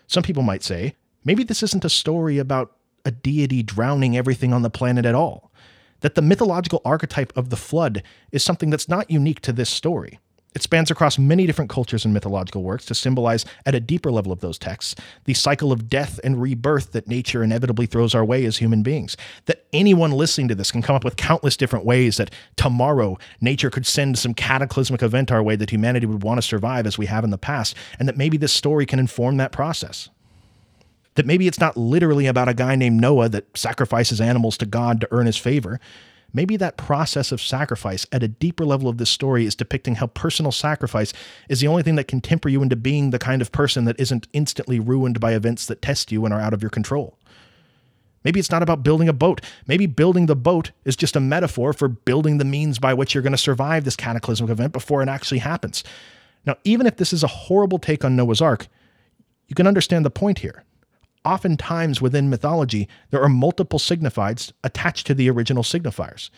Some 0.09 0.25
people 0.25 0.43
might 0.43 0.65
say, 0.65 0.97
maybe 1.25 1.45
this 1.45 1.63
isn't 1.63 1.85
a 1.85 1.89
story 1.89 2.39
about 2.39 2.77
a 3.05 3.13
deity 3.13 3.63
drowning 3.63 4.17
everything 4.17 4.53
on 4.53 4.63
the 4.63 4.71
planet 4.71 5.07
at 5.07 5.15
all. 5.15 5.53
That 6.01 6.17
the 6.17 6.23
mythological 6.23 6.83
archetype 6.85 7.33
of 7.37 7.51
the 7.51 7.57
flood 7.57 8.03
is 8.33 8.43
something 8.43 8.71
that's 8.71 8.89
not 8.89 9.11
unique 9.11 9.41
to 9.43 9.53
this 9.53 9.71
story. 9.71 10.19
It 10.57 10.63
spans 10.63 10.91
across 10.91 11.19
many 11.19 11.45
different 11.45 11.69
cultures 11.69 12.07
and 12.07 12.15
mythological 12.15 12.63
works 12.63 12.87
to 12.87 12.95
symbolize, 12.95 13.45
at 13.67 13.75
a 13.75 13.81
deeper 13.81 14.11
level 14.11 14.33
of 14.33 14.41
those 14.41 14.59
texts, 14.59 14.95
the 15.25 15.35
cycle 15.35 15.71
of 15.71 15.91
death 15.91 16.19
and 16.25 16.41
rebirth 16.41 16.93
that 16.93 17.07
nature 17.07 17.43
inevitably 17.43 17.85
throws 17.85 18.15
our 18.15 18.25
way 18.25 18.43
as 18.47 18.57
human 18.57 18.83
beings. 18.83 19.19
That 19.45 19.67
anyone 19.75 20.13
listening 20.13 20.49
to 20.49 20.55
this 20.55 20.73
can 20.73 20.81
come 20.81 20.97
up 20.97 21.05
with 21.05 21.17
countless 21.17 21.59
different 21.59 21.85
ways 21.85 22.17
that 22.17 22.31
tomorrow 22.57 23.19
nature 23.39 23.69
could 23.69 23.87
send 23.87 24.19
some 24.19 24.33
cataclysmic 24.33 25.03
event 25.03 25.31
our 25.31 25.43
way 25.43 25.57
that 25.57 25.69
humanity 25.69 26.07
would 26.07 26.23
want 26.23 26.39
to 26.39 26.43
survive 26.43 26.87
as 26.87 26.97
we 26.97 27.05
have 27.05 27.23
in 27.23 27.29
the 27.29 27.37
past, 27.37 27.77
and 27.99 28.09
that 28.09 28.17
maybe 28.17 28.39
this 28.39 28.55
story 28.55 28.87
can 28.87 28.99
inform 28.99 29.37
that 29.37 29.53
process 29.53 30.09
that 31.17 31.27
maybe 31.27 31.47
it's 31.47 31.61
not 31.61 31.77
literally 31.77 32.27
about 32.27 32.49
a 32.49 32.53
guy 32.53 32.77
named 32.77 33.01
Noah 33.01 33.31
that 33.31 33.57
sacrifices 33.57 34.21
animals 34.21 34.59
to 34.59 34.67
God 34.67 35.01
to 35.01 35.09
earn 35.11 35.25
his 35.25 35.39
favor. 35.39 35.81
Maybe 36.33 36.57
that 36.57 36.77
process 36.77 37.33
of 37.33 37.41
sacrifice 37.41 38.07
at 38.13 38.23
a 38.23 38.29
deeper 38.29 38.65
level 38.65 38.89
of 38.89 38.99
this 38.99 39.11
story 39.11 39.47
is 39.47 39.55
depicting 39.55 39.97
how 39.97 40.09
personal 40.09 40.53
sacrifice 40.53 41.13
is 41.49 41.61
the 41.61 41.69
only 41.69 41.83
thing 41.83 41.97
that 41.97 42.09
can 42.09 42.21
temper 42.21 42.49
you 42.49 42.63
into 42.63 42.77
being 42.77 43.11
the 43.11 43.19
kind 43.19 43.41
of 43.41 43.53
person 43.53 43.85
that 43.87 43.99
isn't 43.99 44.29
instantly 44.33 44.79
ruined 44.79 45.21
by 45.21 45.35
events 45.35 45.67
that 45.67 45.83
test 45.83 46.13
you 46.13 46.25
and 46.25 46.35
are 46.35 46.41
out 46.41 46.53
of 46.53 46.63
your 46.63 46.71
control. 46.71 47.19
Maybe 48.27 48.41
it's 48.41 48.51
not 48.51 48.63
about 48.63 48.83
building 48.83 49.09
a 49.09 49.13
boat. 49.13 49.41
Maybe 49.69 49.87
building 49.87 50.27
the 50.27 50.35
boat 50.35 50.73
is 50.85 50.97
just 50.97 51.15
a 51.15 51.21
metaphor 51.21 51.73
for 51.73 51.87
building 51.87 52.39
the 52.39 52.45
means 52.45 52.81
by 52.81 52.93
which 52.93 53.15
you're 53.15 53.23
going 53.23 53.33
to 53.33 53.39
survive 53.39 53.85
this 53.85 53.95
cataclysmic 53.95 54.51
event 54.51 54.73
before 54.73 55.01
it 55.01 55.09
actually 55.09 55.39
happens. 55.39 55.85
Now, 56.45 56.57
even 56.65 56.87
if 56.87 56.97
this 56.97 57.13
is 57.13 57.23
a 57.23 57.29
horrible 57.29 57.79
take 57.79 58.05
on 58.05 58.17
Noah's 58.17 58.41
Ark, 58.41 58.67
you 59.47 59.55
can 59.55 59.69
understand 59.69 60.05
the 60.05 60.11
point 60.11 60.41
here 60.41 60.65
oftentimes 61.27 62.01
within 62.01 62.31
mythology, 62.31 62.89
there 63.11 63.23
are 63.23 63.29
multiple 63.29 63.79
signifieds 63.79 64.53
attached 64.63 65.07
to 65.09 65.15
the 65.15 65.29
original 65.29 65.63
signifiers. 65.63 66.31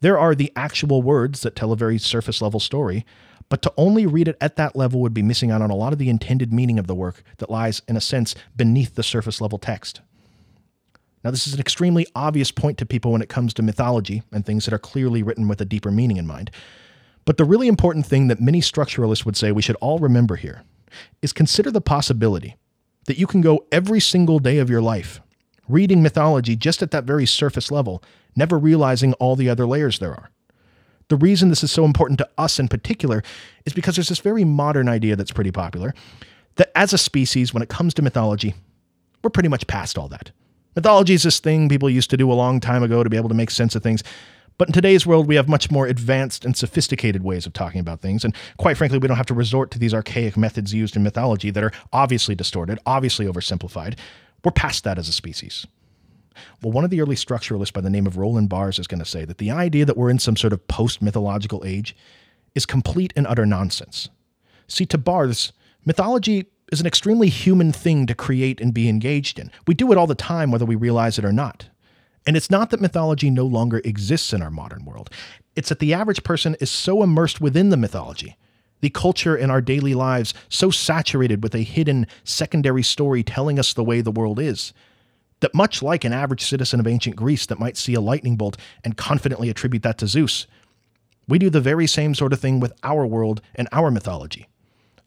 There 0.00 0.18
are 0.18 0.34
the 0.34 0.52
actual 0.54 1.02
words 1.02 1.40
that 1.40 1.56
tell 1.56 1.72
a 1.72 1.76
very 1.76 1.98
surface 1.98 2.40
level 2.40 2.60
story, 2.60 3.04
but 3.48 3.60
to 3.62 3.72
only 3.76 4.06
read 4.06 4.28
it 4.28 4.36
at 4.40 4.56
that 4.56 4.76
level 4.76 5.00
would 5.00 5.14
be 5.14 5.22
missing 5.22 5.50
out 5.50 5.62
on 5.62 5.70
a 5.70 5.76
lot 5.76 5.92
of 5.92 5.98
the 5.98 6.08
intended 6.08 6.52
meaning 6.52 6.78
of 6.78 6.86
the 6.86 6.94
work 6.94 7.22
that 7.38 7.50
lies, 7.50 7.82
in 7.88 7.96
a 7.96 8.00
sense, 8.00 8.34
beneath 8.56 8.94
the 8.94 9.02
surface 9.02 9.40
level 9.40 9.58
text. 9.58 10.00
Now, 11.24 11.32
this 11.32 11.48
is 11.48 11.54
an 11.54 11.60
extremely 11.60 12.06
obvious 12.14 12.52
point 12.52 12.78
to 12.78 12.86
people 12.86 13.10
when 13.10 13.22
it 13.22 13.28
comes 13.28 13.52
to 13.54 13.62
mythology 13.62 14.22
and 14.30 14.46
things 14.46 14.64
that 14.64 14.74
are 14.74 14.78
clearly 14.78 15.24
written 15.24 15.48
with 15.48 15.60
a 15.60 15.64
deeper 15.64 15.90
meaning 15.90 16.18
in 16.18 16.26
mind. 16.26 16.52
But 17.24 17.36
the 17.36 17.44
really 17.44 17.66
important 17.66 18.06
thing 18.06 18.28
that 18.28 18.40
many 18.40 18.60
structuralists 18.60 19.24
would 19.24 19.36
say 19.36 19.50
we 19.50 19.62
should 19.62 19.76
all 19.76 19.98
remember 19.98 20.36
here 20.36 20.62
is 21.22 21.32
consider 21.32 21.72
the 21.72 21.80
possibility 21.80 22.54
that 23.06 23.18
you 23.18 23.26
can 23.26 23.40
go 23.40 23.64
every 23.72 24.00
single 24.00 24.38
day 24.38 24.58
of 24.58 24.70
your 24.70 24.82
life 24.82 25.20
reading 25.68 26.02
mythology 26.02 26.56
just 26.56 26.82
at 26.82 26.90
that 26.92 27.04
very 27.04 27.26
surface 27.26 27.70
level, 27.70 28.02
never 28.34 28.58
realizing 28.58 29.12
all 29.14 29.36
the 29.36 29.48
other 29.48 29.66
layers 29.66 29.98
there 29.98 30.12
are. 30.12 30.30
The 31.08 31.16
reason 31.16 31.48
this 31.48 31.62
is 31.62 31.70
so 31.70 31.84
important 31.84 32.18
to 32.18 32.28
us 32.36 32.58
in 32.58 32.68
particular 32.68 33.22
is 33.64 33.72
because 33.72 33.96
there's 33.96 34.08
this 34.08 34.18
very 34.18 34.44
modern 34.44 34.88
idea 34.88 35.16
that's 35.16 35.32
pretty 35.32 35.52
popular 35.52 35.94
that 36.56 36.72
as 36.74 36.92
a 36.92 36.98
species, 36.98 37.52
when 37.52 37.62
it 37.62 37.68
comes 37.68 37.94
to 37.94 38.02
mythology, 38.02 38.54
we're 39.22 39.30
pretty 39.30 39.48
much 39.48 39.66
past 39.66 39.98
all 39.98 40.08
that. 40.08 40.30
Mythology 40.74 41.14
is 41.14 41.22
this 41.22 41.38
thing 41.38 41.68
people 41.68 41.88
used 41.88 42.10
to 42.10 42.16
do 42.16 42.30
a 42.30 42.34
long 42.34 42.60
time 42.60 42.82
ago 42.82 43.02
to 43.02 43.10
be 43.10 43.16
able 43.16 43.28
to 43.28 43.34
make 43.34 43.50
sense 43.50 43.74
of 43.74 43.82
things. 43.82 44.02
But 44.58 44.68
in 44.68 44.72
today's 44.72 45.06
world, 45.06 45.26
we 45.26 45.34
have 45.34 45.48
much 45.48 45.70
more 45.70 45.86
advanced 45.86 46.44
and 46.44 46.56
sophisticated 46.56 47.22
ways 47.22 47.46
of 47.46 47.52
talking 47.52 47.80
about 47.80 48.00
things. 48.00 48.24
And 48.24 48.34
quite 48.56 48.76
frankly, 48.76 48.98
we 48.98 49.06
don't 49.06 49.16
have 49.16 49.26
to 49.26 49.34
resort 49.34 49.70
to 49.72 49.78
these 49.78 49.92
archaic 49.92 50.36
methods 50.36 50.72
used 50.72 50.96
in 50.96 51.02
mythology 51.02 51.50
that 51.50 51.62
are 51.62 51.72
obviously 51.92 52.34
distorted, 52.34 52.78
obviously 52.86 53.26
oversimplified. 53.26 53.98
We're 54.44 54.52
past 54.52 54.84
that 54.84 54.98
as 54.98 55.08
a 55.08 55.12
species. 55.12 55.66
Well, 56.62 56.72
one 56.72 56.84
of 56.84 56.90
the 56.90 57.00
early 57.00 57.16
structuralists 57.16 57.72
by 57.72 57.80
the 57.80 57.90
name 57.90 58.06
of 58.06 58.16
Roland 58.16 58.48
Barthes 58.48 58.78
is 58.78 58.86
going 58.86 59.00
to 59.00 59.06
say 59.06 59.24
that 59.24 59.38
the 59.38 59.50
idea 59.50 59.84
that 59.84 59.96
we're 59.96 60.10
in 60.10 60.18
some 60.18 60.36
sort 60.36 60.52
of 60.52 60.66
post 60.68 61.02
mythological 61.02 61.62
age 61.66 61.96
is 62.54 62.66
complete 62.66 63.12
and 63.16 63.26
utter 63.26 63.46
nonsense. 63.46 64.08
See, 64.68 64.86
to 64.86 64.98
Barthes, 64.98 65.52
mythology 65.84 66.46
is 66.72 66.80
an 66.80 66.86
extremely 66.86 67.28
human 67.28 67.72
thing 67.72 68.06
to 68.06 68.14
create 68.14 68.60
and 68.60 68.74
be 68.74 68.88
engaged 68.88 69.38
in. 69.38 69.50
We 69.66 69.74
do 69.74 69.92
it 69.92 69.98
all 69.98 70.06
the 70.06 70.14
time, 70.14 70.50
whether 70.50 70.64
we 70.64 70.74
realize 70.74 71.18
it 71.18 71.24
or 71.24 71.32
not. 71.32 71.68
And 72.26 72.36
it's 72.36 72.50
not 72.50 72.70
that 72.70 72.80
mythology 72.80 73.30
no 73.30 73.46
longer 73.46 73.80
exists 73.84 74.32
in 74.32 74.42
our 74.42 74.50
modern 74.50 74.84
world, 74.84 75.10
it's 75.54 75.68
that 75.68 75.78
the 75.78 75.94
average 75.94 76.24
person 76.24 76.56
is 76.60 76.70
so 76.70 77.02
immersed 77.02 77.40
within 77.40 77.70
the 77.70 77.76
mythology 77.76 78.36
The 78.80 78.90
culture 78.90 79.36
in 79.36 79.50
our 79.50 79.60
daily 79.60 79.94
lives 79.94 80.34
so 80.48 80.70
saturated 80.70 81.42
with 81.42 81.54
a 81.54 81.62
hidden 81.62 82.06
secondary 82.24 82.82
story 82.82 83.22
telling 83.22 83.58
us 83.58 83.72
the 83.72 83.84
way 83.84 84.00
the 84.00 84.10
world 84.10 84.38
is 84.38 84.72
that 85.40 85.54
much 85.54 85.82
like 85.82 86.04
an 86.04 86.12
average 86.12 86.42
citizen 86.42 86.80
of 86.80 86.86
ancient 86.86 87.14
Greece 87.16 87.46
that 87.46 87.58
might 87.58 87.76
see 87.76 87.94
a 87.94 88.00
lightning 88.00 88.36
bolt 88.36 88.56
and 88.84 88.96
confidently 88.96 89.50
attribute 89.50 89.82
that 89.82 89.98
to 89.98 90.06
Zeus, 90.06 90.46
we 91.28 91.38
do 91.38 91.50
the 91.50 91.60
very 91.60 91.86
same 91.86 92.14
sort 92.14 92.32
of 92.32 92.40
thing 92.40 92.58
with 92.58 92.72
our 92.82 93.06
world 93.06 93.42
and 93.54 93.68
our 93.70 93.90
mythology. 93.90 94.48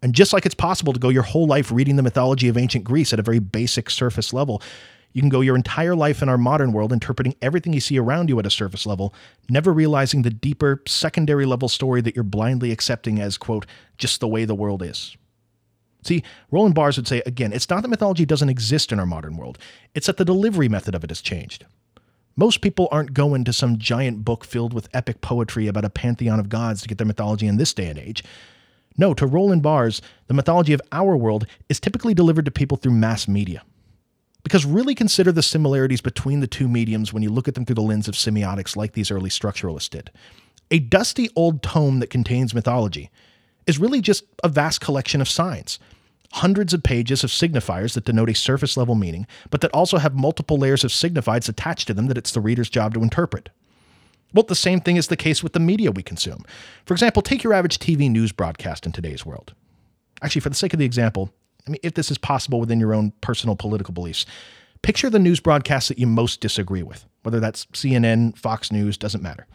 And 0.04 0.14
just 0.14 0.32
like 0.32 0.46
it's 0.46 0.56
possible 0.56 0.94
to 0.94 1.00
go 1.00 1.10
your 1.10 1.24
whole 1.24 1.48
life 1.48 1.72
reading 1.72 1.96
the 1.96 2.04
mythology 2.04 2.48
of 2.48 2.58
ancient 2.58 2.84
Greece 2.84 3.12
at 3.12 3.20
a 3.20 3.24
very 3.24 3.40
basic 3.40 3.90
surface 3.90 4.32
level, 4.32 4.62
you 5.14 5.22
can 5.22 5.30
go 5.30 5.42
your 5.42 5.56
entire 5.56 5.96
life 5.96 6.22
in 6.22 6.30
our 6.30 6.38
modern 6.38 6.72
world 6.72 6.94
interpreting 6.94 7.36
everything 7.42 7.74
you 7.74 7.80
see 7.80 7.98
around 7.98 8.30
you 8.30 8.38
at 8.40 8.46
a 8.46 8.52
surface 8.52 8.86
level, 8.86 9.14
never 9.50 9.74
realizing 9.74 10.22
the 10.22 10.30
deeper, 10.30 10.82
secondary 10.88 11.46
level 11.46 11.68
story 11.68 12.02
that 12.02 12.16
you're 12.16 12.24
blindly 12.24 12.72
accepting 12.72 13.20
as, 13.20 13.38
quote, 13.38 13.66
just 13.98 14.20
the 14.20 14.28
way 14.28 14.46
the 14.46 14.56
world 14.56 14.84
is. 14.84 15.18
See, 16.04 16.24
Roland 16.52 16.76
Barthes 16.76 16.98
would 16.98 17.08
say, 17.08 17.22
again, 17.26 17.52
it's 17.52 17.70
not 17.70 17.82
that 17.82 17.90
mythology 17.90 18.26
doesn't 18.26 18.50
exist 18.50 18.92
in 18.92 19.00
our 19.00 19.06
modern 19.06 19.36
world, 19.36 19.58
it's 19.94 20.08
that 20.08 20.18
the 20.18 20.26
delivery 20.26 20.70
method 20.70 20.96
of 20.96 21.04
it 21.04 21.10
has 21.10 21.22
changed. 21.22 21.66
Most 22.36 22.62
people 22.62 22.88
aren't 22.90 23.14
going 23.14 23.44
to 23.44 23.52
some 23.52 23.78
giant 23.78 24.24
book 24.24 24.46
filled 24.46 24.74
with 24.74 24.88
epic 24.94 25.20
poetry 25.20 25.68
about 25.68 25.84
a 25.84 25.90
pantheon 25.90 26.40
of 26.40 26.48
gods 26.48 26.82
to 26.82 26.88
get 26.88 26.98
their 26.98 27.08
mythology 27.08 27.48
in 27.48 27.58
this 27.58 27.74
day 27.74 27.88
and 27.88 28.00
age. 28.00 28.24
No, 28.98 29.14
to 29.14 29.26
Roland 29.26 29.62
Barthes, 29.62 30.02
the 30.28 30.34
mythology 30.34 30.72
of 30.72 30.82
our 30.92 31.18
world 31.18 31.46
is 31.68 31.80
typically 31.80 32.14
delivered 32.14 32.46
to 32.46 32.52
people 32.52 32.78
through 32.78 32.94
mass 32.94 33.28
media. 33.28 33.64
Because 34.44 34.66
really 34.66 34.96
consider 34.96 35.32
the 35.32 35.44
similarities 35.44 36.02
between 36.02 36.40
the 36.40 36.48
two 36.48 36.68
mediums 36.68 37.12
when 37.14 37.24
you 37.24 37.30
look 37.30 37.48
at 37.48 37.56
them 37.56 37.66
through 37.66 37.76
the 37.76 37.82
lens 37.82 38.08
of 38.08 38.16
semiotics, 38.16 38.76
like 38.76 38.94
these 38.94 39.12
early 39.12 39.30
structuralists 39.30 39.90
did. 39.90 40.12
A 40.72 40.80
dusty 40.80 41.30
old 41.36 41.62
tome 41.62 42.00
that 42.00 42.10
contains 42.10 42.54
mythology 42.54 43.10
is 43.68 43.80
really 43.80 44.02
just 44.02 44.24
a 44.44 44.50
vast 44.50 44.82
collection 44.82 45.22
of 45.22 45.30
signs. 45.30 45.80
Hundreds 46.34 46.74
of 46.74 46.84
pages 46.84 47.24
of 47.24 47.32
signifiers 47.32 47.94
that 47.94 48.06
denote 48.06 48.30
a 48.30 48.36
surface 48.36 48.78
level 48.78 48.96
meaning, 48.96 49.26
but 49.50 49.62
that 49.62 49.72
also 49.72 49.98
have 49.98 50.14
multiple 50.16 50.58
layers 50.58 50.84
of 50.84 50.92
signifieds 50.92 51.50
attached 51.50 51.88
to 51.88 51.94
them 51.94 52.08
that 52.08 52.18
it's 52.18 52.32
the 52.32 52.42
reader's 52.42 52.70
job 52.70 52.94
to 52.94 53.02
interpret. 53.02 53.50
Well, 54.34 54.44
the 54.44 54.56
same 54.56 54.80
thing 54.80 54.98
is 54.98 55.08
the 55.08 55.18
case 55.18 55.42
with 55.42 55.54
the 55.54 55.60
media 55.60 55.92
we 55.92 56.04
consume. 56.04 56.46
For 56.86 56.94
example, 56.94 57.24
take 57.24 57.44
your 57.44 57.54
average 57.54 57.80
TV 57.80 58.12
news 58.12 58.32
broadcast 58.32 58.86
in 58.86 58.92
today's 58.92 59.26
world. 59.26 59.54
Actually, 60.22 60.42
for 60.42 60.50
the 60.50 60.56
sake 60.56 60.74
of 60.74 60.80
the 60.80 60.86
example, 60.86 61.34
I 61.70 61.72
mean, 61.72 61.80
if 61.84 61.94
this 61.94 62.10
is 62.10 62.18
possible 62.18 62.60
within 62.60 62.80
your 62.80 62.96
own 62.96 63.14
personal 63.22 63.56
political 63.56 63.94
beliefs, 63.94 64.26
picture 64.82 65.10
the 65.10 65.20
news 65.20 65.40
broadcasts 65.40 65.88
that 65.90 66.00
you 66.00 66.08
most 66.08 66.42
disagree 66.42 66.82
with, 66.82 67.06
whether 67.22 67.40
that's 67.40 67.68
CNN, 67.68 68.36
Fox 68.36 68.72
News, 68.72 68.98
doesn't 68.98 69.22
matter. 69.22 69.46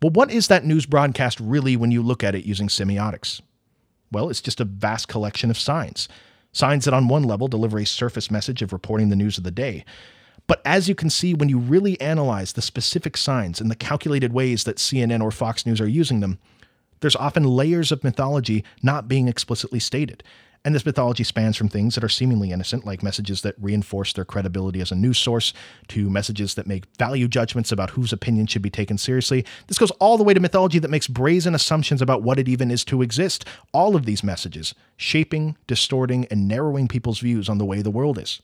Well, 0.00 0.12
what 0.12 0.30
is 0.30 0.48
that 0.48 0.64
news 0.64 0.86
broadcast 0.86 1.38
really 1.38 1.76
when 1.76 1.90
you 1.90 2.02
look 2.02 2.24
at 2.24 2.34
it 2.34 2.46
using 2.46 2.68
semiotics? 2.68 3.42
Well, 4.10 4.30
it's 4.30 4.40
just 4.40 4.60
a 4.60 4.64
vast 4.64 5.08
collection 5.08 5.50
of 5.50 5.58
signs. 5.58 6.08
Signs 6.52 6.86
that, 6.86 6.94
on 6.94 7.08
one 7.08 7.24
level, 7.24 7.46
deliver 7.46 7.78
a 7.78 7.84
surface 7.84 8.30
message 8.30 8.62
of 8.62 8.72
reporting 8.72 9.10
the 9.10 9.16
news 9.16 9.36
of 9.36 9.44
the 9.44 9.50
day. 9.50 9.84
But 10.46 10.62
as 10.64 10.88
you 10.88 10.94
can 10.94 11.10
see, 11.10 11.34
when 11.34 11.50
you 11.50 11.58
really 11.58 12.00
analyze 12.00 12.54
the 12.54 12.62
specific 12.62 13.18
signs 13.18 13.60
and 13.60 13.70
the 13.70 13.76
calculated 13.76 14.32
ways 14.32 14.64
that 14.64 14.76
CNN 14.76 15.22
or 15.22 15.30
Fox 15.30 15.66
News 15.66 15.78
are 15.78 15.88
using 15.88 16.20
them, 16.20 16.38
there's 17.00 17.16
often 17.16 17.44
layers 17.44 17.92
of 17.92 18.02
mythology 18.02 18.64
not 18.82 19.08
being 19.08 19.28
explicitly 19.28 19.78
stated. 19.78 20.22
And 20.64 20.74
this 20.74 20.84
mythology 20.84 21.24
spans 21.24 21.56
from 21.56 21.68
things 21.68 21.94
that 21.94 22.04
are 22.04 22.08
seemingly 22.08 22.50
innocent, 22.52 22.84
like 22.84 23.02
messages 23.02 23.42
that 23.42 23.54
reinforce 23.60 24.12
their 24.12 24.24
credibility 24.24 24.80
as 24.80 24.90
a 24.90 24.96
news 24.96 25.18
source, 25.18 25.52
to 25.88 26.10
messages 26.10 26.54
that 26.54 26.66
make 26.66 26.84
value 26.98 27.28
judgments 27.28 27.72
about 27.72 27.90
whose 27.90 28.12
opinion 28.12 28.46
should 28.46 28.62
be 28.62 28.70
taken 28.70 28.98
seriously. 28.98 29.44
This 29.68 29.78
goes 29.78 29.92
all 29.92 30.18
the 30.18 30.24
way 30.24 30.34
to 30.34 30.40
mythology 30.40 30.78
that 30.80 30.90
makes 30.90 31.06
brazen 31.06 31.54
assumptions 31.54 32.02
about 32.02 32.22
what 32.22 32.38
it 32.38 32.48
even 32.48 32.70
is 32.70 32.84
to 32.86 33.02
exist. 33.02 33.44
All 33.72 33.96
of 33.96 34.04
these 34.04 34.24
messages 34.24 34.74
shaping, 34.96 35.56
distorting, 35.66 36.26
and 36.30 36.48
narrowing 36.48 36.88
people's 36.88 37.20
views 37.20 37.48
on 37.48 37.58
the 37.58 37.64
way 37.64 37.80
the 37.80 37.90
world 37.90 38.18
is. 38.18 38.42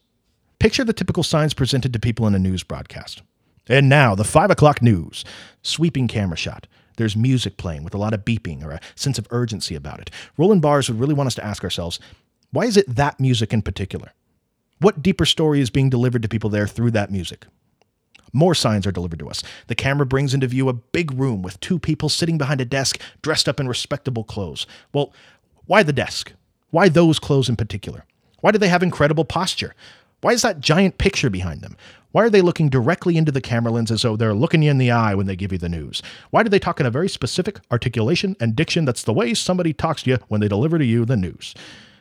Picture 0.61 0.85
the 0.85 0.93
typical 0.93 1.23
signs 1.23 1.53
presented 1.53 1.93
to 1.93 1.99
people 1.99 2.27
in 2.27 2.35
a 2.35 2.39
news 2.39 2.63
broadcast. 2.63 3.23
And 3.69 3.89
now, 3.89 4.15
the 4.15 4.25
5 4.25 4.51
o'clock 4.51 4.81
news. 4.83 5.25
Sweeping 5.63 6.07
camera 6.07 6.37
shot. 6.37 6.67
There's 6.97 7.17
music 7.17 7.57
playing 7.57 7.85
with 7.85 7.95
a 7.95 7.99
lot 7.99 8.15
of 8.15 8.25
beeping 8.25 8.65
or 8.65 8.73
a 8.73 8.81
sense 8.95 9.19
of 9.19 9.27
urgency 9.31 9.75
about 9.75 10.01
it. 10.01 10.11
Roland 10.37 10.63
Barthes 10.63 10.89
would 10.89 11.01
really 11.01 11.15
want 11.15 11.27
us 11.27 11.35
to 11.37 11.45
ask 11.45 11.65
ourselves 11.65 11.99
why 12.51 12.67
is 12.67 12.77
it 12.77 12.95
that 12.95 13.19
music 13.19 13.53
in 13.53 13.63
particular? 13.63 14.13
What 14.79 15.03
deeper 15.03 15.27
story 15.27 15.61
is 15.61 15.71
being 15.71 15.91
delivered 15.91 16.23
to 16.23 16.29
people 16.29 16.51
there 16.51 16.69
through 16.69 16.93
that 16.93 17.11
music? 17.11 17.47
More 18.33 18.55
signs 18.55 18.87
are 18.87 18.93
delivered 18.93 19.19
to 19.21 19.29
us. 19.29 19.43
The 19.69 19.75
camera 19.75 20.07
brings 20.07 20.35
into 20.35 20.47
view 20.47 20.69
a 20.69 20.73
big 20.73 21.13
room 21.13 21.43
with 21.43 21.59
two 21.61 21.79
people 21.79 22.09
sitting 22.09 22.39
behind 22.39 22.61
a 22.61 22.65
desk 22.65 23.01
dressed 23.23 23.49
up 23.49 23.59
in 23.59 23.69
respectable 23.69 24.25
clothes. 24.25 24.67
Well, 24.93 25.13
why 25.67 25.83
the 25.83 25.93
desk? 25.93 26.33
Why 26.71 26.89
those 26.89 27.19
clothes 27.19 27.49
in 27.49 27.57
particular? 27.57 28.05
Why 28.41 28.51
do 28.51 28.59
they 28.59 28.69
have 28.69 28.83
incredible 28.83 29.25
posture? 29.25 29.75
Why 30.25 30.33
is 30.33 30.41
that 30.41 30.61
giant 30.61 30.97
picture 30.97 31.29
behind 31.29 31.61
them? 31.61 31.77
Why 32.13 32.23
are 32.25 32.31
they 32.31 32.41
looking 32.41 32.71
directly 32.71 33.19
into 33.19 33.31
the 33.31 33.43
camera 33.43 33.71
lens 33.71 33.91
as 33.91 34.01
though 34.01 34.17
they're 34.17 34.33
looking 34.33 34.63
you 34.63 34.71
in 34.71 34.79
the 34.79 34.91
eye 34.91 35.15
when 35.15 35.27
they 35.27 35.37
give 35.37 35.53
you 35.53 35.59
the 35.59 35.69
news? 35.69 36.01
Why 36.31 36.43
do 36.43 36.49
they 36.49 36.59
talk 36.59 36.81
in 36.81 36.87
a 36.87 36.91
very 36.91 37.11
specific 37.11 37.61
articulation 37.71 38.35
and 38.41 38.57
diction 38.57 38.87
that's 38.87 39.03
the 39.03 39.13
way 39.13 39.35
somebody 39.35 39.75
talks 39.75 40.05
to 40.05 40.13
you 40.13 40.19
when 40.29 40.41
they 40.41 40.49
deliver 40.49 40.79
to 40.79 40.85
you 40.87 41.05
the 41.05 41.19
news? 41.19 41.55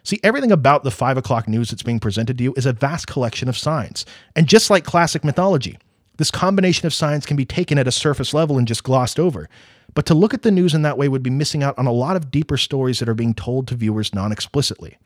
See, 0.04 0.22
everything 0.24 0.54
about 0.54 0.86
the 0.86 0.90
5 0.90 1.18
o'clock 1.18 1.50
news 1.50 1.72
that's 1.72 1.84
being 1.84 2.00
presented 2.00 2.38
to 2.38 2.46
you 2.46 2.54
is 2.56 2.66
a 2.66 2.72
vast 2.72 3.08
collection 3.08 3.50
of 3.50 3.58
signs. 3.58 4.06
And 4.38 4.48
just 4.48 4.70
like 4.70 4.86
classic 4.86 5.26
mythology, 5.26 5.78
this 6.16 6.32
combination 6.32 6.86
of 6.86 6.94
signs 6.94 7.26
can 7.26 7.36
be 7.36 7.44
taken 7.44 7.78
at 7.78 7.90
a 7.90 7.92
surface 7.92 8.34
level 8.34 8.58
and 8.58 8.70
just 8.70 8.86
glossed 8.86 9.20
over. 9.20 9.50
But 9.96 10.06
to 10.06 10.14
look 10.14 10.34
at 10.34 10.44
the 10.44 10.52
news 10.52 10.74
in 10.74 10.84
that 10.84 10.98
way 10.98 11.10
would 11.10 11.24
be 11.24 11.30
missing 11.30 11.62
out 11.62 11.78
on 11.78 11.88
a 11.88 11.92
lot 11.92 12.16
of 12.16 12.32
deeper 12.32 12.56
stories 12.56 13.00
that 13.00 13.10
are 13.10 13.16
being 13.16 13.34
told 13.34 13.68
to 13.68 13.76
viewers 13.76 14.14
non 14.14 14.32
explicitly. 14.32 14.98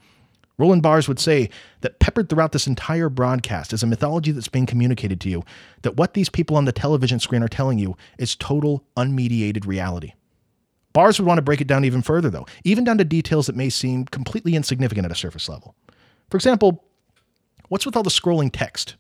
Roland 0.57 0.81
Barthes 0.81 1.07
would 1.07 1.19
say 1.19 1.49
that 1.81 1.99
peppered 1.99 2.29
throughout 2.29 2.51
this 2.51 2.65
entire 2.65 3.09
broadcast 3.09 3.73
is 3.73 3.83
a 3.83 3.87
mythology 3.87 4.31
that's 4.31 4.47
being 4.47 4.65
communicated 4.65 5.21
to 5.21 5.29
you, 5.29 5.43
that 5.83 5.97
what 5.97 6.15
these 6.15 6.29
people 6.29 6.57
on 6.57 6.65
the 6.65 6.71
television 6.71 7.19
screen 7.19 7.43
are 7.43 7.47
telling 7.47 7.77
you 7.77 7.95
is 8.17 8.35
total, 8.35 8.83
unmediated 8.95 9.67
reality. 9.67 10.13
Barthes 10.93 11.19
would 11.19 11.27
want 11.27 11.37
to 11.37 11.43
break 11.43 11.61
it 11.61 11.67
down 11.67 11.85
even 11.85 12.01
further, 12.01 12.31
though, 12.31 12.47
even 12.63 12.83
down 12.83 12.97
to 12.97 13.03
details 13.03 13.45
that 13.45 13.55
may 13.55 13.69
seem 13.69 14.05
completely 14.05 14.55
insignificant 14.55 15.05
at 15.05 15.11
a 15.11 15.15
surface 15.15 15.47
level. 15.47 15.75
For 16.31 16.37
example, 16.37 16.83
what's 17.69 17.85
with 17.85 17.95
all 17.95 18.01
the 18.01 18.09
scrolling 18.09 18.49
text? 18.51 18.95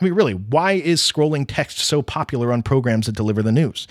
I 0.00 0.04
mean, 0.04 0.14
really, 0.14 0.34
why 0.34 0.72
is 0.72 1.02
scrolling 1.02 1.44
text 1.46 1.78
so 1.78 2.02
popular 2.02 2.52
on 2.52 2.62
programs 2.62 3.06
that 3.06 3.16
deliver 3.16 3.42
the 3.42 3.50
news? 3.50 3.88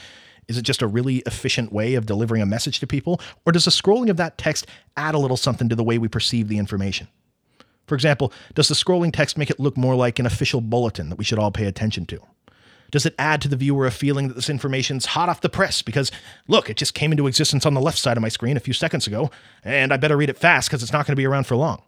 Is 0.50 0.58
it 0.58 0.63
just 0.63 0.82
a 0.82 0.88
really 0.88 1.18
efficient 1.27 1.72
way 1.72 1.94
of 1.94 2.08
delivering 2.08 2.41
a 2.41 2.46
message 2.46 2.79
to 2.79 2.88
people? 2.88 3.22
Or 3.46 3.53
does 3.53 3.65
the 3.65 3.72
scrolling 3.72 4.10
of 4.10 4.18
that 4.18 4.38
text 4.38 4.65
add 4.98 5.13
a 5.13 5.20
little 5.20 5.38
something 5.38 5.70
to 5.70 5.75
the 5.75 5.84
way 5.84 6.00
we 6.00 6.08
perceive 6.08 6.48
the 6.48 6.58
information? 6.58 7.08
For 7.86 7.96
example, 7.96 8.34
does 8.56 8.68
the 8.68 8.75
scrolling 8.75 9.13
text 9.13 9.38
make 9.38 9.51
it 9.51 9.60
look 9.60 9.77
more 9.77 9.96
like 9.96 10.20
an 10.20 10.25
official 10.25 10.60
bulletin 10.60 11.10
that 11.10 11.18
we 11.18 11.24
should 11.24 11.39
all 11.39 11.51
pay 11.51 11.65
attention 11.65 12.06
to? 12.08 12.20
Does 12.91 13.06
it 13.06 13.13
add 13.20 13.41
to 13.44 13.48
the 13.48 13.56
viewer 13.56 13.86
a 13.86 13.91
feeling 13.91 14.27
that 14.27 14.34
this 14.34 14.50
information's 14.50 15.08
hot 15.08 15.29
off 15.29 15.41
the 15.41 15.50
press 15.50 15.84
because, 15.84 16.12
look, 16.48 16.70
it 16.70 16.77
just 16.77 16.96
came 16.96 17.12
into 17.12 17.27
existence 17.27 17.65
on 17.65 17.75
the 17.75 17.82
left 17.82 18.00
side 18.00 18.18
of 18.18 18.22
my 18.22 18.29
screen 18.29 18.58
a 18.58 18.60
few 18.60 18.74
seconds 18.74 19.06
ago, 19.06 19.29
and 19.63 19.94
I 19.94 19.98
better 19.98 20.18
read 20.18 20.32
it 20.32 20.38
fast 20.39 20.70
because 20.70 20.82
it's 20.82 20.91
not 20.91 21.06
going 21.06 21.13
to 21.13 21.20
be 21.20 21.27
around 21.27 21.46
for 21.46 21.56
long? 21.56 21.84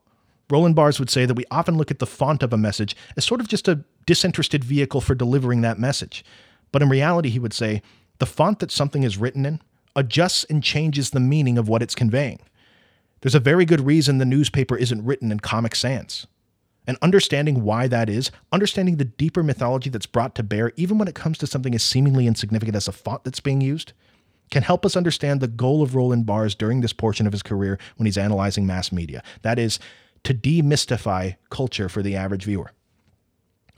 Roland 0.51 0.75
Barthes 0.75 1.00
would 1.00 1.10
say 1.10 1.25
that 1.25 1.34
we 1.34 1.46
often 1.50 1.77
look 1.77 1.89
at 1.89 1.98
the 1.98 2.06
font 2.06 2.44
of 2.44 2.53
a 2.53 2.58
message 2.58 2.96
as 3.18 3.25
sort 3.25 3.41
of 3.41 3.48
just 3.48 3.68
a 3.68 3.84
disinterested 4.06 4.63
vehicle 4.63 5.01
for 5.01 5.15
delivering 5.15 5.62
that 5.62 5.80
message. 5.80 6.24
But 6.72 6.82
in 6.82 6.89
reality, 6.89 7.30
he 7.30 7.39
would 7.39 7.53
say, 7.53 7.82
the 8.22 8.28
font 8.28 8.60
that 8.60 8.70
something 8.70 9.01
is 9.01 9.18
written 9.18 9.48
in 9.48 9.60
adjusts 9.96 10.44
and 10.44 10.63
changes 10.63 11.10
the 11.10 11.20
meaning 11.20 11.58
of 11.58 11.68
what 11.68 11.82
it's 11.82 11.96
conveying. 11.96 12.40
There's 13.22 13.34
a 13.34 13.40
very 13.40 13.66
good 13.66 13.82
reason 13.82 14.20
the 14.20 14.25
newspaper 14.25 14.78
isn't 14.78 15.04
written 15.04 15.32
in 15.32 15.40
Comic 15.40 15.74
Sans. 15.74 16.28
And 16.86 17.00
understanding 17.01 17.63
why 17.63 17.88
that 17.88 18.10
is, 18.10 18.30
understanding 18.51 18.98
the 18.98 19.06
deeper 19.06 19.42
mythology 19.42 19.90
that's 19.90 20.06
brought 20.06 20.36
to 20.36 20.44
bear, 20.44 20.72
even 20.75 21.00
when 21.00 21.08
it 21.08 21.16
comes 21.16 21.40
to 21.40 21.48
something 21.48 21.74
as 21.74 21.82
seemingly 21.82 22.28
insignificant 22.28 22.75
as 22.75 22.88
a 22.88 22.92
font 22.92 23.24
that's 23.24 23.40
being 23.40 23.60
used, 23.60 23.94
can 24.51 24.62
help 24.62 24.86
us 24.86 24.96
understand 24.96 25.40
the 25.42 25.48
goal 25.48 25.82
of 25.82 25.96
Roland 25.96 26.28
Barthes 26.28 26.54
during 26.54 26.82
this 26.82 26.94
portion 26.94 27.25
of 27.25 27.34
his 27.34 27.42
career 27.42 27.80
when 27.96 28.06
he's 28.06 28.20
analyzing 28.20 28.68
mass 28.68 28.92
media. 28.92 29.24
That 29.42 29.58
is, 29.58 29.80
to 30.25 30.36
demystify 30.36 31.38
culture 31.50 31.90
for 31.90 32.04
the 32.04 32.16
average 32.16 32.44
viewer 32.44 32.72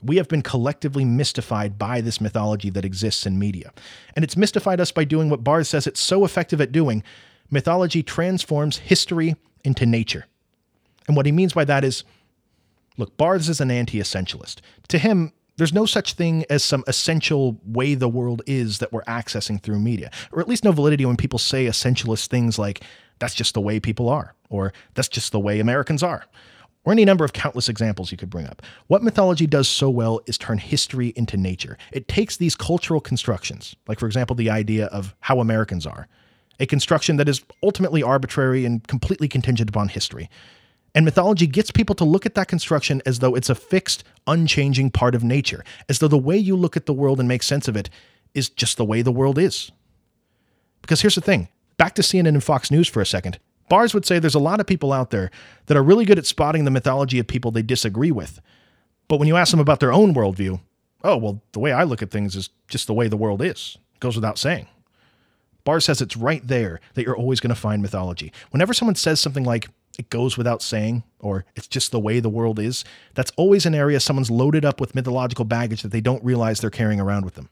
we 0.04 0.16
have 0.16 0.28
been 0.28 0.42
collectively 0.42 1.04
mystified 1.04 1.78
by 1.78 2.00
this 2.00 2.20
mythology 2.20 2.70
that 2.70 2.84
exists 2.84 3.26
in 3.26 3.38
media. 3.38 3.72
And 4.14 4.24
it's 4.24 4.36
mystified 4.36 4.80
us 4.80 4.92
by 4.92 5.04
doing 5.04 5.30
what 5.30 5.44
Barthes 5.44 5.68
says 5.68 5.86
it's 5.86 6.00
so 6.00 6.24
effective 6.24 6.60
at 6.60 6.72
doing. 6.72 7.02
Mythology 7.50 8.02
transforms 8.02 8.78
history 8.78 9.36
into 9.64 9.86
nature. 9.86 10.26
And 11.06 11.16
what 11.16 11.26
he 11.26 11.32
means 11.32 11.52
by 11.52 11.64
that 11.64 11.84
is 11.84 12.04
look, 12.96 13.16
Barthes 13.16 13.48
is 13.48 13.60
an 13.60 13.70
anti 13.70 13.98
essentialist. 13.98 14.60
To 14.88 14.98
him, 14.98 15.32
there's 15.56 15.72
no 15.72 15.86
such 15.86 16.14
thing 16.14 16.44
as 16.50 16.64
some 16.64 16.84
essential 16.86 17.60
way 17.64 17.94
the 17.94 18.08
world 18.08 18.42
is 18.46 18.78
that 18.78 18.92
we're 18.92 19.04
accessing 19.04 19.62
through 19.62 19.78
media, 19.78 20.10
or 20.32 20.40
at 20.40 20.48
least 20.48 20.64
no 20.64 20.72
validity 20.72 21.06
when 21.06 21.16
people 21.16 21.38
say 21.38 21.66
essentialist 21.66 22.26
things 22.26 22.58
like, 22.58 22.82
that's 23.20 23.34
just 23.34 23.54
the 23.54 23.60
way 23.60 23.78
people 23.78 24.08
are, 24.08 24.34
or 24.50 24.72
that's 24.94 25.08
just 25.08 25.30
the 25.30 25.38
way 25.38 25.60
Americans 25.60 26.02
are 26.02 26.24
or 26.84 26.92
any 26.92 27.04
number 27.04 27.24
of 27.24 27.32
countless 27.32 27.68
examples 27.68 28.10
you 28.12 28.18
could 28.18 28.30
bring 28.30 28.46
up. 28.46 28.62
What 28.86 29.02
mythology 29.02 29.46
does 29.46 29.68
so 29.68 29.88
well 29.88 30.20
is 30.26 30.38
turn 30.38 30.58
history 30.58 31.12
into 31.16 31.36
nature. 31.36 31.78
It 31.92 32.08
takes 32.08 32.36
these 32.36 32.54
cultural 32.54 33.00
constructions, 33.00 33.74
like, 33.88 33.98
for 33.98 34.06
example, 34.06 34.36
the 34.36 34.50
idea 34.50 34.86
of 34.86 35.14
how 35.20 35.40
Americans 35.40 35.86
are, 35.86 36.08
a 36.60 36.66
construction 36.66 37.16
that 37.16 37.28
is 37.28 37.42
ultimately 37.62 38.02
arbitrary 38.02 38.64
and 38.64 38.86
completely 38.86 39.28
contingent 39.28 39.70
upon 39.70 39.88
history. 39.88 40.28
And 40.94 41.04
mythology 41.04 41.46
gets 41.46 41.70
people 41.72 41.96
to 41.96 42.04
look 42.04 42.24
at 42.24 42.34
that 42.36 42.46
construction 42.46 43.02
as 43.04 43.18
though 43.18 43.34
it's 43.34 43.50
a 43.50 43.54
fixed, 43.54 44.04
unchanging 44.26 44.90
part 44.90 45.14
of 45.14 45.24
nature, 45.24 45.64
as 45.88 45.98
though 45.98 46.08
the 46.08 46.16
way 46.16 46.36
you 46.36 46.54
look 46.54 46.76
at 46.76 46.86
the 46.86 46.92
world 46.92 47.18
and 47.18 47.28
make 47.28 47.42
sense 47.42 47.66
of 47.66 47.76
it 47.76 47.90
is 48.32 48.48
just 48.48 48.76
the 48.76 48.84
way 48.84 49.02
the 49.02 49.10
world 49.10 49.38
is. 49.38 49.72
Because 50.82 51.00
here's 51.00 51.16
the 51.16 51.20
thing 51.20 51.48
back 51.76 51.94
to 51.96 52.02
CNN 52.02 52.28
and 52.28 52.44
Fox 52.44 52.70
News 52.70 52.88
for 52.88 53.00
a 53.00 53.06
second. 53.06 53.40
Barthes 53.68 53.94
would 53.94 54.04
say 54.04 54.18
there's 54.18 54.34
a 54.34 54.40
lot 54.40 54.60
of 54.60 54.66
people 54.66 54.92
out 54.92 55.10
there 55.10 55.30
that 55.66 55.76
are 55.76 55.82
really 55.82 56.04
good 56.04 56.18
at 56.18 56.26
spotting 56.26 56.64
the 56.64 56.70
mythology 56.70 57.18
of 57.18 57.26
people 57.26 57.50
they 57.50 57.62
disagree 57.62 58.10
with. 58.10 58.40
But 59.08 59.18
when 59.18 59.28
you 59.28 59.36
ask 59.36 59.50
them 59.50 59.60
about 59.60 59.80
their 59.80 59.92
own 59.92 60.14
worldview, 60.14 60.60
oh, 61.02 61.16
well, 61.16 61.42
the 61.52 61.60
way 61.60 61.72
I 61.72 61.84
look 61.84 62.02
at 62.02 62.10
things 62.10 62.36
is 62.36 62.50
just 62.68 62.86
the 62.86 62.94
way 62.94 63.08
the 63.08 63.16
world 63.16 63.42
is. 63.42 63.78
It 63.94 64.00
goes 64.00 64.16
without 64.16 64.38
saying. 64.38 64.66
Barthes 65.64 65.86
says 65.86 66.02
it's 66.02 66.16
right 66.16 66.46
there 66.46 66.80
that 66.94 67.04
you're 67.04 67.16
always 67.16 67.40
going 67.40 67.54
to 67.54 67.60
find 67.60 67.80
mythology. 67.80 68.32
Whenever 68.50 68.74
someone 68.74 68.96
says 68.96 69.20
something 69.20 69.44
like, 69.44 69.68
it 69.98 70.10
goes 70.10 70.36
without 70.36 70.60
saying, 70.60 71.04
or 71.20 71.44
it's 71.56 71.68
just 71.68 71.92
the 71.92 72.00
way 72.00 72.20
the 72.20 72.28
world 72.28 72.58
is, 72.58 72.84
that's 73.14 73.32
always 73.36 73.64
an 73.64 73.74
area 73.74 74.00
someone's 74.00 74.30
loaded 74.30 74.64
up 74.64 74.80
with 74.80 74.94
mythological 74.94 75.44
baggage 75.44 75.82
that 75.82 75.92
they 75.92 76.00
don't 76.00 76.22
realize 76.24 76.60
they're 76.60 76.70
carrying 76.70 77.00
around 77.00 77.24
with 77.24 77.34
them. 77.34 77.48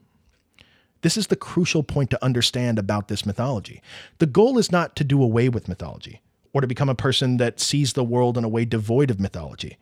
This 1.03 1.17
is 1.17 1.27
the 1.27 1.37
crucial 1.37 1.83
point 1.83 2.11
to 2.11 2.25
understand 2.25 2.79
about 2.79 3.09
this 3.09 3.27
mythology. 3.27 3.83
The 4.19 4.27
goal 4.27 4.57
is 4.59 4.73
not 4.73 4.97
to 4.97 5.05
do 5.05 5.23
away 5.23 5.49
with 5.49 5.69
mythology 5.69 6.23
or 6.53 6.61
to 6.61 6.67
become 6.67 6.89
a 6.89 6.95
person 6.95 7.37
that 7.37 7.61
sees 7.61 7.93
the 7.93 8.05
world 8.05 8.39
in 8.39 8.45
a 8.45 8.49
way 8.49 8.65
devoid 8.65 9.11
of 9.11 9.21
mythology. 9.21 9.79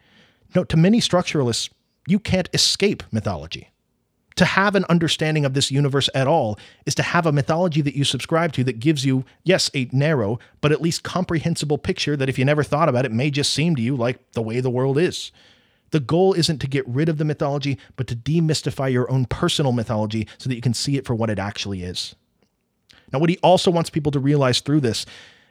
No, 0.55 0.65
to 0.65 0.77
many 0.77 1.01
structuralists, 1.01 1.71
you 2.07 2.19
can't 2.19 2.49
escape 2.53 3.03
mythology. 3.13 3.71
To 4.37 4.45
have 4.47 4.75
an 4.75 4.87
understanding 4.89 5.45
of 5.45 5.53
this 5.53 5.71
universe 5.71 6.09
at 6.15 6.27
all 6.27 6.59
is 6.87 6.95
to 6.95 7.03
have 7.03 7.27
a 7.27 7.33
mythology 7.33 7.83
that 7.83 7.97
you 7.97 8.05
subscribe 8.05 8.53
to 8.55 8.65
that 8.65 8.81
gives 8.81 9.05
you, 9.05 9.25
yes, 9.45 9.71
a 9.75 9.91
narrow, 9.93 10.39
but 10.63 10.73
at 10.73 10.81
least 10.81 11.03
comprehensible 11.03 11.77
picture 11.77 12.17
that 12.17 12.29
if 12.29 12.39
you 12.39 12.45
never 12.47 12.63
thought 12.63 12.89
about 12.89 13.05
it, 13.05 13.13
may 13.13 13.31
just 13.31 13.53
seem 13.53 13.77
to 13.77 13.83
you 13.83 13.95
like 13.97 14.33
the 14.33 14.41
way 14.41 14.61
the 14.61 14.71
world 14.71 14.97
is. 14.97 15.31
The 15.91 16.01
goal 16.01 16.35
isn't 16.35 16.59
to 16.59 16.67
get 16.67 16.87
rid 16.87 17.09
of 17.09 17.19
the 17.19 17.25
mythology, 17.25 17.79
but 17.97 18.07
to 18.09 18.17
demystify 18.17 18.93
your 18.93 19.11
own 19.11 19.25
personal 19.25 19.73
mythology 19.73 20.29
so 20.39 20.49
that 20.49 20.55
you 20.55 20.61
can 20.61 20.75
see 20.75 20.97
it 20.97 21.07
for 21.07 21.15
what 21.15 21.31
it 21.31 21.39
actually 21.39 21.83
is. 21.83 22.15
Now, 23.13 23.19
what 23.19 23.31
he 23.31 23.39
also 23.39 23.71
wants 23.71 23.91
people 23.91 24.13
to 24.13 24.21
realize 24.21 24.61
through 24.61 24.81
this 24.81 25.05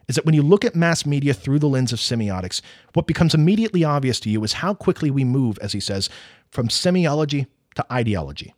is 0.07 0.15
that 0.15 0.25
when 0.25 0.35
you 0.35 0.41
look 0.41 0.65
at 0.65 0.75
mass 0.75 1.05
media 1.05 1.33
through 1.33 1.59
the 1.59 1.67
lens 1.67 1.93
of 1.93 1.99
semiotics, 1.99 2.61
what 2.93 3.05
becomes 3.05 3.35
immediately 3.35 3.83
obvious 3.83 4.19
to 4.21 4.29
you 4.29 4.43
is 4.43 4.53
how 4.53 4.73
quickly 4.73 5.11
we 5.11 5.23
move, 5.23 5.59
as 5.59 5.73
he 5.73 5.79
says, 5.79 6.09
from 6.49 6.67
semiology 6.67 7.47
to 7.75 7.85
ideology. 7.93 8.55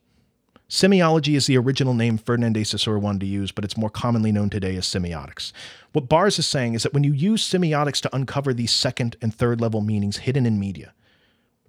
Semiology 0.70 1.36
is 1.36 1.48
the 1.48 1.58
original 1.58 1.94
name 1.94 2.18
Ferdinand 2.18 2.54
de 2.54 2.64
Saussure 2.64 2.98
wanted 2.98 3.20
to 3.20 3.26
use, 3.26 3.52
but 3.52 3.66
it's 3.66 3.76
more 3.76 3.90
commonly 3.90 4.32
known 4.32 4.50
today 4.50 4.78
as 4.78 4.86
semiotics. 4.86 5.52
What 5.92 6.08
Barthes 6.08 6.40
is 6.40 6.48
saying 6.48 6.76
is 6.76 6.84
that 6.84 6.94
when 6.94 7.04
you 7.04 7.12
use 7.12 7.46
semiotics 7.46 8.00
to 8.04 8.16
uncover 8.16 8.54
these 8.54 8.72
second 8.72 9.18
and 9.22 9.36
third 9.36 9.60
level 9.60 9.82
meanings 9.82 10.18
hidden 10.20 10.46
in 10.46 10.58
media, 10.58 10.94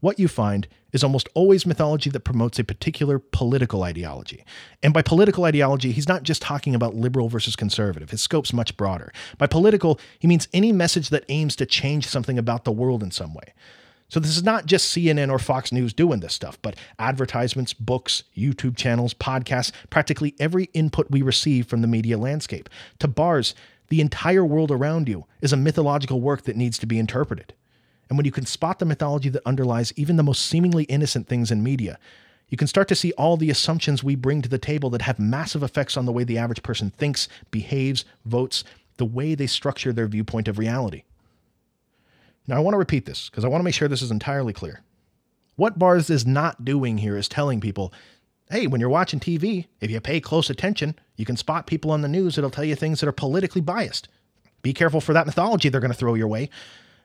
what 0.02 0.18
you 0.18 0.26
find 0.26 0.66
is 0.92 1.04
almost 1.04 1.28
always 1.32 1.64
mythology 1.64 2.10
that 2.10 2.20
promotes 2.20 2.58
a 2.58 2.64
particular 2.64 3.20
political 3.20 3.84
ideology. 3.84 4.44
And 4.82 4.92
by 4.92 5.00
political 5.00 5.44
ideology, 5.44 5.92
he's 5.92 6.08
not 6.08 6.24
just 6.24 6.42
talking 6.42 6.74
about 6.74 6.96
liberal 6.96 7.28
versus 7.28 7.54
conservative. 7.54 8.10
His 8.10 8.20
scope's 8.20 8.52
much 8.52 8.76
broader. 8.76 9.12
By 9.38 9.46
political, 9.46 10.00
he 10.18 10.26
means 10.26 10.48
any 10.52 10.72
message 10.72 11.08
that 11.10 11.24
aims 11.28 11.54
to 11.56 11.66
change 11.66 12.08
something 12.08 12.36
about 12.36 12.64
the 12.64 12.72
world 12.72 13.04
in 13.04 13.12
some 13.12 13.32
way. 13.32 13.54
So 14.08 14.18
this 14.18 14.36
is 14.36 14.42
not 14.42 14.66
just 14.66 14.94
CNN 14.94 15.30
or 15.30 15.38
Fox 15.38 15.70
News 15.70 15.94
doing 15.94 16.18
this 16.18 16.34
stuff, 16.34 16.58
but 16.62 16.76
advertisements, 16.98 17.72
books, 17.72 18.24
YouTube 18.36 18.76
channels, 18.76 19.14
podcasts, 19.14 19.70
practically 19.88 20.34
every 20.40 20.64
input 20.74 21.12
we 21.12 21.22
receive 21.22 21.68
from 21.68 21.80
the 21.80 21.86
media 21.86 22.18
landscape. 22.18 22.68
To 22.98 23.06
Barthes, 23.06 23.54
the 23.88 24.00
entire 24.00 24.44
world 24.44 24.72
around 24.72 25.08
you 25.08 25.26
is 25.40 25.52
a 25.52 25.56
mythological 25.56 26.20
work 26.20 26.42
that 26.42 26.56
needs 26.56 26.76
to 26.78 26.86
be 26.86 26.98
interpreted. 26.98 27.54
And 28.08 28.18
when 28.18 28.26
you 28.26 28.32
can 28.32 28.46
spot 28.46 28.78
the 28.78 28.84
mythology 28.84 29.28
that 29.30 29.46
underlies 29.46 29.92
even 29.96 30.16
the 30.16 30.22
most 30.22 30.44
seemingly 30.44 30.84
innocent 30.84 31.28
things 31.28 31.50
in 31.50 31.62
media, 31.62 31.98
you 32.48 32.58
can 32.58 32.68
start 32.68 32.86
to 32.88 32.94
see 32.94 33.12
all 33.12 33.38
the 33.38 33.48
assumptions 33.48 34.04
we 34.04 34.14
bring 34.14 34.42
to 34.42 34.48
the 34.48 34.58
table 34.58 34.90
that 34.90 35.02
have 35.02 35.18
massive 35.18 35.62
effects 35.62 35.96
on 35.96 36.04
the 36.04 36.12
way 36.12 36.22
the 36.22 36.36
average 36.36 36.62
person 36.62 36.90
thinks, 36.90 37.26
behaves, 37.50 38.04
votes, 38.26 38.62
the 38.98 39.06
way 39.06 39.34
they 39.34 39.46
structure 39.46 39.92
their 39.92 40.06
viewpoint 40.06 40.48
of 40.48 40.58
reality. 40.58 41.04
Now, 42.46 42.56
I 42.56 42.60
want 42.60 42.74
to 42.74 42.78
repeat 42.78 43.06
this 43.06 43.30
because 43.30 43.44
I 43.44 43.48
want 43.48 43.60
to 43.60 43.64
make 43.64 43.74
sure 43.74 43.88
this 43.88 44.02
is 44.02 44.10
entirely 44.10 44.52
clear. 44.52 44.82
What 45.56 45.78
Barthes 45.78 46.10
is 46.10 46.26
not 46.26 46.64
doing 46.64 46.98
here 46.98 47.16
is 47.16 47.28
telling 47.28 47.60
people, 47.60 47.92
hey, 48.50 48.66
when 48.66 48.80
you're 48.80 48.90
watching 48.90 49.20
TV, 49.20 49.66
if 49.80 49.90
you 49.90 50.00
pay 50.00 50.20
close 50.20 50.50
attention, 50.50 50.94
you 51.16 51.24
can 51.24 51.36
spot 51.36 51.66
people 51.66 51.90
on 51.90 52.02
the 52.02 52.08
news 52.08 52.34
that'll 52.34 52.50
tell 52.50 52.64
you 52.64 52.74
things 52.74 53.00
that 53.00 53.08
are 53.08 53.12
politically 53.12 53.60
biased. 53.60 54.08
Be 54.60 54.72
careful 54.72 55.00
for 55.00 55.12
that 55.12 55.26
mythology 55.26 55.68
they're 55.68 55.80
going 55.80 55.90
to 55.90 55.96
throw 55.96 56.14
your 56.14 56.28
way. 56.28 56.50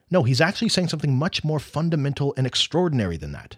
No, 0.09 0.23
he's 0.23 0.41
actually 0.41 0.69
saying 0.69 0.87
something 0.87 1.17
much 1.17 1.43
more 1.43 1.59
fundamental 1.59 2.33
and 2.37 2.47
extraordinary 2.47 3.17
than 3.17 3.33
that. 3.33 3.57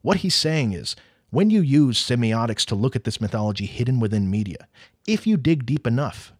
What 0.00 0.18
he's 0.18 0.34
saying 0.34 0.72
is, 0.72 0.96
when 1.30 1.50
you 1.50 1.60
use 1.60 2.02
semiotics 2.02 2.64
to 2.66 2.74
look 2.74 2.96
at 2.96 3.04
this 3.04 3.20
mythology 3.20 3.66
hidden 3.66 4.00
within 4.00 4.30
media, 4.30 4.68
if 5.06 5.26
you 5.26 5.36
dig 5.36 5.64
deep 5.64 5.86
enough, 5.86 6.32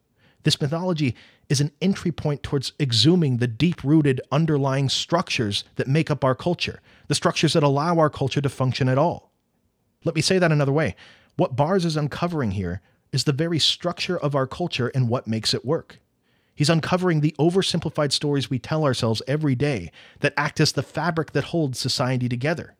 this 0.43 0.59
mythology 0.61 1.15
is 1.49 1.61
an 1.61 1.71
entry 1.81 2.11
point 2.11 2.43
towards 2.43 2.73
exhuming 2.79 3.37
the 3.37 3.47
deep 3.47 3.83
rooted 3.83 4.21
underlying 4.31 4.89
structures 4.89 5.63
that 5.75 5.87
make 5.87 6.11
up 6.11 6.23
our 6.23 6.35
culture, 6.35 6.79
the 7.07 7.15
structures 7.15 7.53
that 7.53 7.63
allow 7.63 7.97
our 7.97 8.09
culture 8.09 8.41
to 8.41 8.49
function 8.49 8.89
at 8.89 8.97
all. 8.97 9.31
Let 10.03 10.15
me 10.15 10.21
say 10.21 10.39
that 10.39 10.51
another 10.51 10.71
way. 10.71 10.95
What 11.35 11.55
Barthes 11.55 11.85
is 11.85 11.97
uncovering 11.97 12.51
here 12.51 12.81
is 13.11 13.23
the 13.23 13.31
very 13.31 13.59
structure 13.59 14.17
of 14.17 14.35
our 14.35 14.47
culture 14.47 14.89
and 14.93 15.09
what 15.09 15.27
makes 15.27 15.53
it 15.53 15.65
work. 15.65 15.99
He's 16.55 16.69
uncovering 16.69 17.21
the 17.21 17.35
oversimplified 17.39 18.11
stories 18.11 18.49
we 18.49 18.59
tell 18.59 18.85
ourselves 18.85 19.21
every 19.27 19.55
day 19.55 19.91
that 20.19 20.33
act 20.37 20.59
as 20.59 20.71
the 20.71 20.83
fabric 20.83 21.31
that 21.31 21.45
holds 21.45 21.79
society 21.79 22.29
together. 22.29 22.75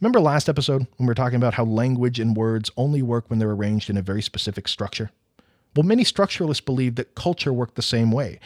Remember 0.00 0.20
last 0.20 0.48
episode 0.48 0.86
when 0.96 1.06
we 1.06 1.06
were 1.06 1.14
talking 1.14 1.36
about 1.36 1.54
how 1.54 1.64
language 1.64 2.20
and 2.20 2.36
words 2.36 2.70
only 2.76 3.02
work 3.02 3.28
when 3.28 3.38
they're 3.38 3.50
arranged 3.50 3.88
in 3.88 3.96
a 3.96 4.02
very 4.02 4.22
specific 4.22 4.68
structure? 4.68 5.10
Well, 5.76 5.86
many 5.86 6.04
structuralists 6.04 6.64
believe 6.64 6.96
that 6.96 7.14
culture 7.14 7.52
worked 7.52 7.76
the 7.76 7.82
same 7.82 8.10
way. 8.10 8.40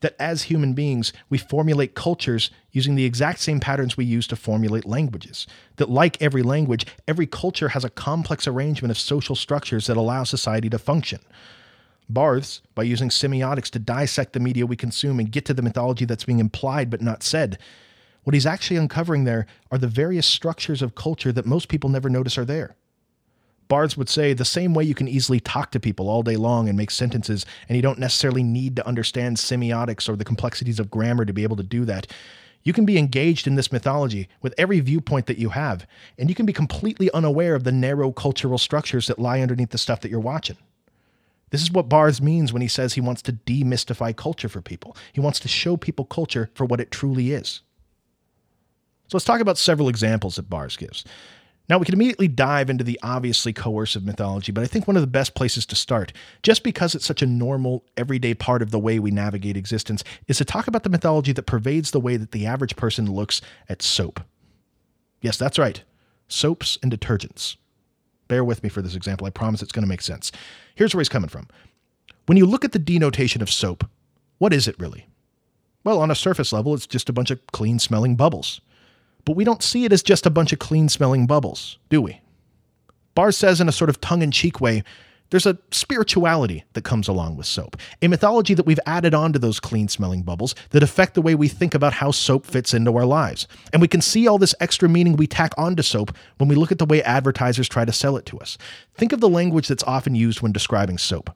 That 0.00 0.16
as 0.18 0.44
human 0.44 0.72
beings, 0.72 1.12
we 1.28 1.36
formulate 1.36 1.94
cultures 1.94 2.50
using 2.72 2.94
the 2.94 3.04
exact 3.04 3.40
same 3.40 3.60
patterns 3.60 3.98
we 3.98 4.06
use 4.06 4.26
to 4.28 4.36
formulate 4.36 4.86
languages. 4.86 5.46
That, 5.76 5.90
like 5.90 6.20
every 6.22 6.42
language, 6.42 6.86
every 7.06 7.26
culture 7.26 7.68
has 7.68 7.84
a 7.84 7.90
complex 7.90 8.46
arrangement 8.46 8.90
of 8.90 8.98
social 8.98 9.36
structures 9.36 9.86
that 9.88 9.98
allow 9.98 10.24
society 10.24 10.70
to 10.70 10.78
function. 10.78 11.20
Barthes, 12.10 12.62
by 12.74 12.82
using 12.82 13.08
semiotics 13.08 13.70
to 13.70 13.78
dissect 13.78 14.32
the 14.32 14.40
media 14.40 14.66
we 14.66 14.76
consume 14.76 15.18
and 15.18 15.30
get 15.30 15.44
to 15.46 15.54
the 15.54 15.62
mythology 15.62 16.04
that's 16.04 16.24
being 16.24 16.38
implied 16.38 16.90
but 16.90 17.00
not 17.00 17.22
said, 17.22 17.58
what 18.24 18.34
he's 18.34 18.46
actually 18.46 18.76
uncovering 18.76 19.24
there 19.24 19.46
are 19.70 19.78
the 19.78 19.88
various 19.88 20.26
structures 20.26 20.82
of 20.82 20.94
culture 20.94 21.32
that 21.32 21.46
most 21.46 21.68
people 21.68 21.88
never 21.88 22.10
notice 22.10 22.36
are 22.36 22.44
there. 22.44 22.76
Barthes 23.68 23.96
would 23.96 24.08
say 24.08 24.32
the 24.32 24.44
same 24.44 24.74
way 24.74 24.82
you 24.82 24.94
can 24.94 25.08
easily 25.08 25.38
talk 25.38 25.70
to 25.70 25.80
people 25.80 26.08
all 26.08 26.22
day 26.22 26.36
long 26.36 26.68
and 26.68 26.76
make 26.76 26.90
sentences, 26.90 27.46
and 27.68 27.76
you 27.76 27.82
don't 27.82 28.00
necessarily 28.00 28.42
need 28.42 28.76
to 28.76 28.86
understand 28.86 29.36
semiotics 29.36 30.08
or 30.08 30.16
the 30.16 30.24
complexities 30.24 30.80
of 30.80 30.90
grammar 30.90 31.24
to 31.24 31.32
be 31.32 31.44
able 31.44 31.56
to 31.56 31.62
do 31.62 31.84
that. 31.84 32.08
You 32.62 32.72
can 32.72 32.84
be 32.84 32.98
engaged 32.98 33.46
in 33.46 33.54
this 33.54 33.72
mythology 33.72 34.28
with 34.42 34.54
every 34.58 34.80
viewpoint 34.80 35.26
that 35.26 35.38
you 35.38 35.50
have, 35.50 35.86
and 36.18 36.28
you 36.28 36.34
can 36.34 36.46
be 36.46 36.52
completely 36.52 37.10
unaware 37.12 37.54
of 37.54 37.64
the 37.64 37.72
narrow 37.72 38.12
cultural 38.12 38.58
structures 38.58 39.06
that 39.06 39.20
lie 39.20 39.40
underneath 39.40 39.70
the 39.70 39.78
stuff 39.78 40.00
that 40.00 40.10
you're 40.10 40.20
watching. 40.20 40.58
This 41.50 41.62
is 41.62 41.72
what 41.72 41.88
Barthes 41.88 42.22
means 42.22 42.52
when 42.52 42.62
he 42.62 42.68
says 42.68 42.94
he 42.94 43.00
wants 43.00 43.22
to 43.22 43.32
demystify 43.32 44.16
culture 44.16 44.48
for 44.48 44.62
people. 44.62 44.96
He 45.12 45.20
wants 45.20 45.40
to 45.40 45.48
show 45.48 45.76
people 45.76 46.04
culture 46.04 46.50
for 46.54 46.64
what 46.64 46.80
it 46.80 46.90
truly 46.90 47.32
is. 47.32 47.62
So 49.08 49.16
let's 49.16 49.24
talk 49.24 49.40
about 49.40 49.58
several 49.58 49.88
examples 49.88 50.36
that 50.36 50.48
Barthes 50.48 50.76
gives. 50.76 51.04
Now, 51.68 51.78
we 51.78 51.84
can 51.84 51.94
immediately 51.94 52.26
dive 52.26 52.68
into 52.68 52.82
the 52.82 52.98
obviously 53.00 53.52
coercive 53.52 54.04
mythology, 54.04 54.50
but 54.50 54.64
I 54.64 54.66
think 54.66 54.88
one 54.88 54.96
of 54.96 55.02
the 55.02 55.06
best 55.06 55.36
places 55.36 55.64
to 55.66 55.76
start, 55.76 56.12
just 56.42 56.64
because 56.64 56.96
it's 56.96 57.06
such 57.06 57.22
a 57.22 57.26
normal, 57.26 57.84
everyday 57.96 58.34
part 58.34 58.60
of 58.60 58.72
the 58.72 58.78
way 58.78 58.98
we 58.98 59.12
navigate 59.12 59.56
existence, 59.56 60.02
is 60.26 60.38
to 60.38 60.44
talk 60.44 60.66
about 60.66 60.82
the 60.82 60.90
mythology 60.90 61.32
that 61.32 61.44
pervades 61.44 61.92
the 61.92 62.00
way 62.00 62.16
that 62.16 62.32
the 62.32 62.44
average 62.44 62.74
person 62.74 63.12
looks 63.12 63.40
at 63.68 63.82
soap. 63.82 64.20
Yes, 65.22 65.36
that's 65.36 65.60
right. 65.60 65.84
Soaps 66.26 66.76
and 66.82 66.90
detergents. 66.90 67.56
Bear 68.30 68.44
with 68.44 68.62
me 68.62 68.68
for 68.68 68.80
this 68.80 68.94
example. 68.94 69.26
I 69.26 69.30
promise 69.30 69.60
it's 69.60 69.72
going 69.72 69.82
to 69.82 69.88
make 69.88 70.02
sense. 70.02 70.30
Here's 70.76 70.94
where 70.94 71.00
he's 71.00 71.08
coming 71.08 71.28
from. 71.28 71.48
When 72.26 72.38
you 72.38 72.46
look 72.46 72.64
at 72.64 72.70
the 72.70 72.78
denotation 72.78 73.42
of 73.42 73.50
soap, 73.50 73.84
what 74.38 74.52
is 74.52 74.68
it 74.68 74.78
really? 74.78 75.08
Well, 75.82 76.00
on 76.00 76.12
a 76.12 76.14
surface 76.14 76.52
level, 76.52 76.72
it's 76.72 76.86
just 76.86 77.08
a 77.08 77.12
bunch 77.12 77.32
of 77.32 77.44
clean 77.48 77.80
smelling 77.80 78.14
bubbles. 78.14 78.60
But 79.24 79.34
we 79.34 79.42
don't 79.42 79.64
see 79.64 79.84
it 79.84 79.92
as 79.92 80.04
just 80.04 80.26
a 80.26 80.30
bunch 80.30 80.52
of 80.52 80.60
clean 80.60 80.88
smelling 80.88 81.26
bubbles, 81.26 81.78
do 81.88 82.00
we? 82.00 82.20
Barthes 83.16 83.36
says 83.36 83.60
in 83.60 83.68
a 83.68 83.72
sort 83.72 83.90
of 83.90 84.00
tongue 84.00 84.22
in 84.22 84.30
cheek 84.30 84.60
way 84.60 84.84
there's 85.30 85.46
a 85.46 85.58
spirituality 85.70 86.64
that 86.74 86.84
comes 86.84 87.08
along 87.08 87.36
with 87.36 87.46
soap, 87.46 87.76
a 88.02 88.08
mythology 88.08 88.54
that 88.54 88.66
we've 88.66 88.80
added 88.86 89.14
onto 89.14 89.38
those 89.38 89.60
clean 89.60 89.88
smelling 89.88 90.22
bubbles 90.22 90.54
that 90.70 90.82
affect 90.82 91.14
the 91.14 91.22
way 91.22 91.34
we 91.34 91.48
think 91.48 91.74
about 91.74 91.94
how 91.94 92.10
soap 92.10 92.46
fits 92.46 92.74
into 92.74 92.96
our 92.96 93.06
lives. 93.06 93.46
And 93.72 93.80
we 93.80 93.88
can 93.88 94.00
see 94.00 94.26
all 94.26 94.38
this 94.38 94.54
extra 94.60 94.88
meaning 94.88 95.16
we 95.16 95.26
tack 95.26 95.52
onto 95.56 95.82
soap 95.82 96.14
when 96.38 96.48
we 96.48 96.56
look 96.56 96.72
at 96.72 96.78
the 96.78 96.86
way 96.86 97.02
advertisers 97.02 97.68
try 97.68 97.84
to 97.84 97.92
sell 97.92 98.16
it 98.16 98.26
to 98.26 98.38
us. 98.38 98.58
Think 98.94 99.12
of 99.12 99.20
the 99.20 99.28
language 99.28 99.68
that's 99.68 99.84
often 99.84 100.14
used 100.14 100.42
when 100.42 100.52
describing 100.52 100.98
soap. 100.98 101.30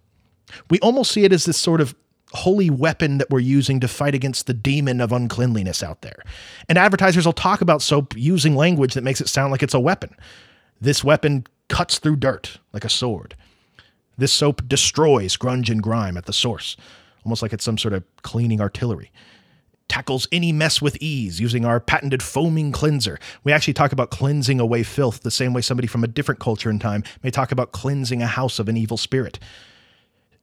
We 0.70 0.78
almost 0.80 1.10
see 1.10 1.24
it 1.24 1.32
as 1.32 1.44
this 1.44 1.58
sort 1.58 1.80
of 1.80 1.94
holy 2.32 2.68
weapon 2.68 3.18
that 3.18 3.30
we're 3.30 3.38
using 3.38 3.78
to 3.80 3.88
fight 3.88 4.14
against 4.14 4.46
the 4.46 4.54
demon 4.54 5.00
of 5.00 5.12
uncleanliness 5.12 5.82
out 5.82 6.02
there. 6.02 6.22
And 6.68 6.76
advertisers 6.76 7.24
will 7.24 7.32
talk 7.32 7.60
about 7.60 7.80
soap 7.80 8.14
using 8.16 8.56
language 8.56 8.94
that 8.94 9.04
makes 9.04 9.20
it 9.20 9.28
sound 9.28 9.52
like 9.52 9.62
it's 9.62 9.74
a 9.74 9.80
weapon. 9.80 10.14
This 10.80 11.04
weapon 11.04 11.46
cuts 11.68 11.98
through 11.98 12.16
dirt 12.16 12.58
like 12.72 12.84
a 12.84 12.88
sword. 12.88 13.36
This 14.16 14.32
soap 14.32 14.66
destroys 14.68 15.36
grunge 15.36 15.70
and 15.70 15.82
grime 15.82 16.16
at 16.16 16.26
the 16.26 16.32
source, 16.32 16.76
almost 17.24 17.42
like 17.42 17.52
it's 17.52 17.64
some 17.64 17.78
sort 17.78 17.94
of 17.94 18.04
cleaning 18.22 18.60
artillery. 18.60 19.10
Tackles 19.88 20.26
any 20.32 20.50
mess 20.50 20.80
with 20.80 20.96
ease 21.00 21.40
using 21.40 21.64
our 21.64 21.78
patented 21.78 22.22
foaming 22.22 22.72
cleanser. 22.72 23.18
We 23.42 23.52
actually 23.52 23.74
talk 23.74 23.92
about 23.92 24.10
cleansing 24.10 24.58
away 24.58 24.82
filth 24.82 25.20
the 25.20 25.30
same 25.30 25.52
way 25.52 25.60
somebody 25.60 25.88
from 25.88 26.02
a 26.02 26.08
different 26.08 26.40
culture 26.40 26.70
and 26.70 26.80
time 26.80 27.04
may 27.22 27.30
talk 27.30 27.52
about 27.52 27.72
cleansing 27.72 28.22
a 28.22 28.26
house 28.26 28.58
of 28.58 28.68
an 28.68 28.76
evil 28.76 28.96
spirit. 28.96 29.38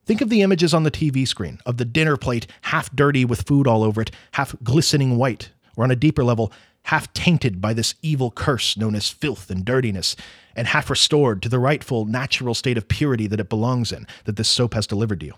Think 0.05 0.21
of 0.21 0.29
the 0.29 0.41
images 0.41 0.73
on 0.73 0.83
the 0.83 0.91
TV 0.91 1.27
screen 1.27 1.59
of 1.65 1.77
the 1.77 1.85
dinner 1.85 2.17
plate 2.17 2.47
half 2.61 2.93
dirty 2.95 3.25
with 3.25 3.47
food 3.47 3.67
all 3.67 3.83
over 3.83 4.01
it, 4.01 4.11
half 4.33 4.55
glistening 4.63 5.17
white, 5.17 5.51
or 5.75 5.83
on 5.83 5.91
a 5.91 5.95
deeper 5.95 6.23
level, 6.23 6.51
half 6.83 7.11
tainted 7.13 7.61
by 7.61 7.73
this 7.73 7.95
evil 8.01 8.31
curse 8.31 8.75
known 8.75 8.95
as 8.95 9.09
filth 9.09 9.49
and 9.49 9.63
dirtiness, 9.63 10.15
and 10.55 10.67
half 10.67 10.89
restored 10.89 11.41
to 11.41 11.49
the 11.49 11.59
rightful 11.59 12.05
natural 12.05 12.53
state 12.53 12.77
of 12.77 12.87
purity 12.87 13.27
that 13.27 13.39
it 13.39 13.49
belongs 13.49 13.91
in, 13.91 14.07
that 14.25 14.35
this 14.35 14.49
soap 14.49 14.73
has 14.73 14.87
delivered 14.87 15.19
to 15.19 15.27
you. 15.27 15.33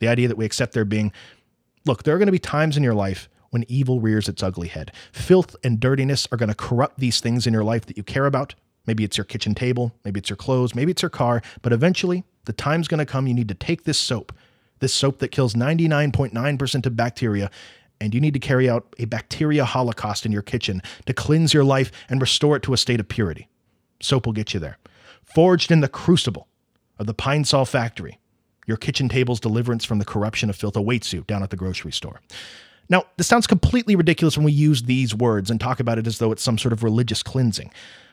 The 0.00 0.08
idea 0.08 0.28
that 0.28 0.36
we 0.36 0.44
accept 0.44 0.72
there 0.72 0.84
being, 0.84 1.12
look, 1.86 2.02
there 2.02 2.14
are 2.14 2.18
going 2.18 2.26
to 2.26 2.32
be 2.32 2.38
times 2.38 2.76
in 2.76 2.82
your 2.82 2.94
life 2.94 3.28
when 3.50 3.64
evil 3.68 4.00
rears 4.00 4.28
its 4.28 4.42
ugly 4.42 4.68
head. 4.68 4.92
Filth 5.12 5.54
and 5.62 5.78
dirtiness 5.78 6.26
are 6.32 6.36
going 6.36 6.48
to 6.48 6.54
corrupt 6.54 6.98
these 6.98 7.20
things 7.20 7.46
in 7.46 7.54
your 7.54 7.64
life 7.64 7.86
that 7.86 7.96
you 7.96 8.02
care 8.02 8.26
about. 8.26 8.54
Maybe 8.86 9.04
it's 9.04 9.16
your 9.16 9.24
kitchen 9.24 9.54
table, 9.54 9.94
maybe 10.04 10.18
it's 10.18 10.28
your 10.28 10.36
clothes, 10.36 10.74
maybe 10.74 10.90
it's 10.90 11.02
your 11.02 11.08
car, 11.08 11.40
but 11.62 11.72
eventually 11.72 12.24
the 12.44 12.52
time's 12.52 12.88
going 12.88 12.98
to 12.98 13.06
come 13.06 13.26
you 13.26 13.32
need 13.32 13.48
to 13.48 13.54
take 13.54 13.84
this 13.84 13.96
soap, 13.96 14.32
this 14.80 14.92
soap 14.92 15.20
that 15.20 15.28
kills 15.28 15.54
99.9% 15.54 16.86
of 16.86 16.96
bacteria, 16.96 17.50
and 18.00 18.14
you 18.14 18.20
need 18.20 18.34
to 18.34 18.40
carry 18.40 18.68
out 18.68 18.94
a 18.98 19.04
bacteria 19.04 19.64
holocaust 19.64 20.26
in 20.26 20.32
your 20.32 20.42
kitchen 20.42 20.82
to 21.06 21.14
cleanse 21.14 21.54
your 21.54 21.64
life 21.64 21.90
and 22.08 22.20
restore 22.20 22.56
it 22.56 22.62
to 22.64 22.72
a 22.72 22.76
state 22.78 23.00
of 23.00 23.08
purity. 23.08 23.48
Soap 24.00 24.26
will 24.26 24.32
get 24.32 24.54
you 24.54 24.60
there. 24.60 24.78
Forged 25.22 25.70
in 25.70 25.80
the 25.80 25.88
crucible 25.88 26.48
of 26.98 27.06
the 27.06 27.14
Pine 27.14 27.44
Sol 27.44 27.64
factory, 27.64 28.18
your 28.66 28.76
kitchen 28.76 29.08
table's 29.08 29.40
deliverance 29.40 29.84
from 29.84 29.98
the 29.98 30.04
corruption 30.04 30.50
of 30.50 30.56
filth 30.56 30.76
awaits 30.76 31.12
you 31.12 31.24
down 31.26 31.42
at 31.42 31.50
the 31.50 31.56
grocery 31.56 31.92
store. 31.92 32.20
Now, 32.88 33.04
this 33.16 33.26
sounds 33.26 33.46
completely 33.46 33.96
ridiculous 33.96 34.36
when 34.36 34.44
we 34.44 34.52
use 34.52 34.82
these 34.82 35.14
words 35.14 35.50
and 35.50 35.60
talk 35.60 35.80
about 35.80 35.98
it 35.98 36.06
as 36.06 36.18
though 36.18 36.32
it's 36.32 36.42
some 36.42 36.58
sort 36.58 36.72
of 36.72 36.82
religious 36.82 37.22
cleansing. 37.22 37.70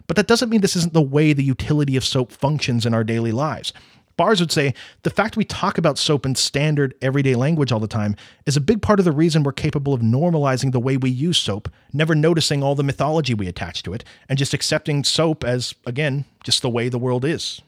But 0.07 0.15
that 0.15 0.27
doesn't 0.27 0.49
mean 0.49 0.61
this 0.61 0.75
isn't 0.75 0.93
the 0.93 1.01
way 1.01 1.33
the 1.33 1.43
utility 1.43 1.95
of 1.95 2.05
soap 2.05 2.31
functions 2.31 2.85
in 2.85 2.93
our 2.93 3.03
daily 3.03 3.31
lives. 3.31 3.73
Barthes 4.17 4.39
would 4.39 4.51
say 4.51 4.73
the 5.03 5.09
fact 5.09 5.37
we 5.37 5.45
talk 5.45 5.77
about 5.77 5.97
soap 5.97 6.25
in 6.25 6.35
standard 6.35 6.93
everyday 7.01 7.35
language 7.35 7.71
all 7.71 7.79
the 7.79 7.87
time 7.87 8.15
is 8.45 8.57
a 8.57 8.61
big 8.61 8.81
part 8.81 8.99
of 8.99 9.05
the 9.05 9.11
reason 9.11 9.43
we're 9.43 9.51
capable 9.51 9.93
of 9.93 10.01
normalizing 10.01 10.71
the 10.71 10.79
way 10.79 10.97
we 10.97 11.09
use 11.09 11.37
soap, 11.37 11.69
never 11.93 12.13
noticing 12.15 12.61
all 12.61 12.75
the 12.75 12.83
mythology 12.83 13.33
we 13.33 13.47
attach 13.47 13.83
to 13.83 13.93
it, 13.93 14.03
and 14.29 14.37
just 14.37 14.53
accepting 14.53 15.03
soap 15.03 15.43
as, 15.43 15.73
again, 15.85 16.25
just 16.43 16.61
the 16.61 16.69
way 16.69 16.89
the 16.89 16.99
world 16.99 17.25
is. 17.25 17.61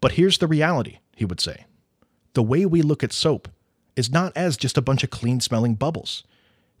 But 0.00 0.12
here's 0.12 0.38
the 0.38 0.46
reality, 0.46 0.98
he 1.16 1.24
would 1.24 1.40
say. 1.40 1.64
The 2.34 2.42
way 2.42 2.66
we 2.66 2.82
look 2.82 3.02
at 3.02 3.12
soap 3.12 3.48
is 3.96 4.12
not 4.12 4.36
as 4.36 4.56
just 4.56 4.76
a 4.76 4.82
bunch 4.82 5.02
of 5.02 5.10
clean 5.10 5.40
smelling 5.40 5.74
bubbles. 5.74 6.22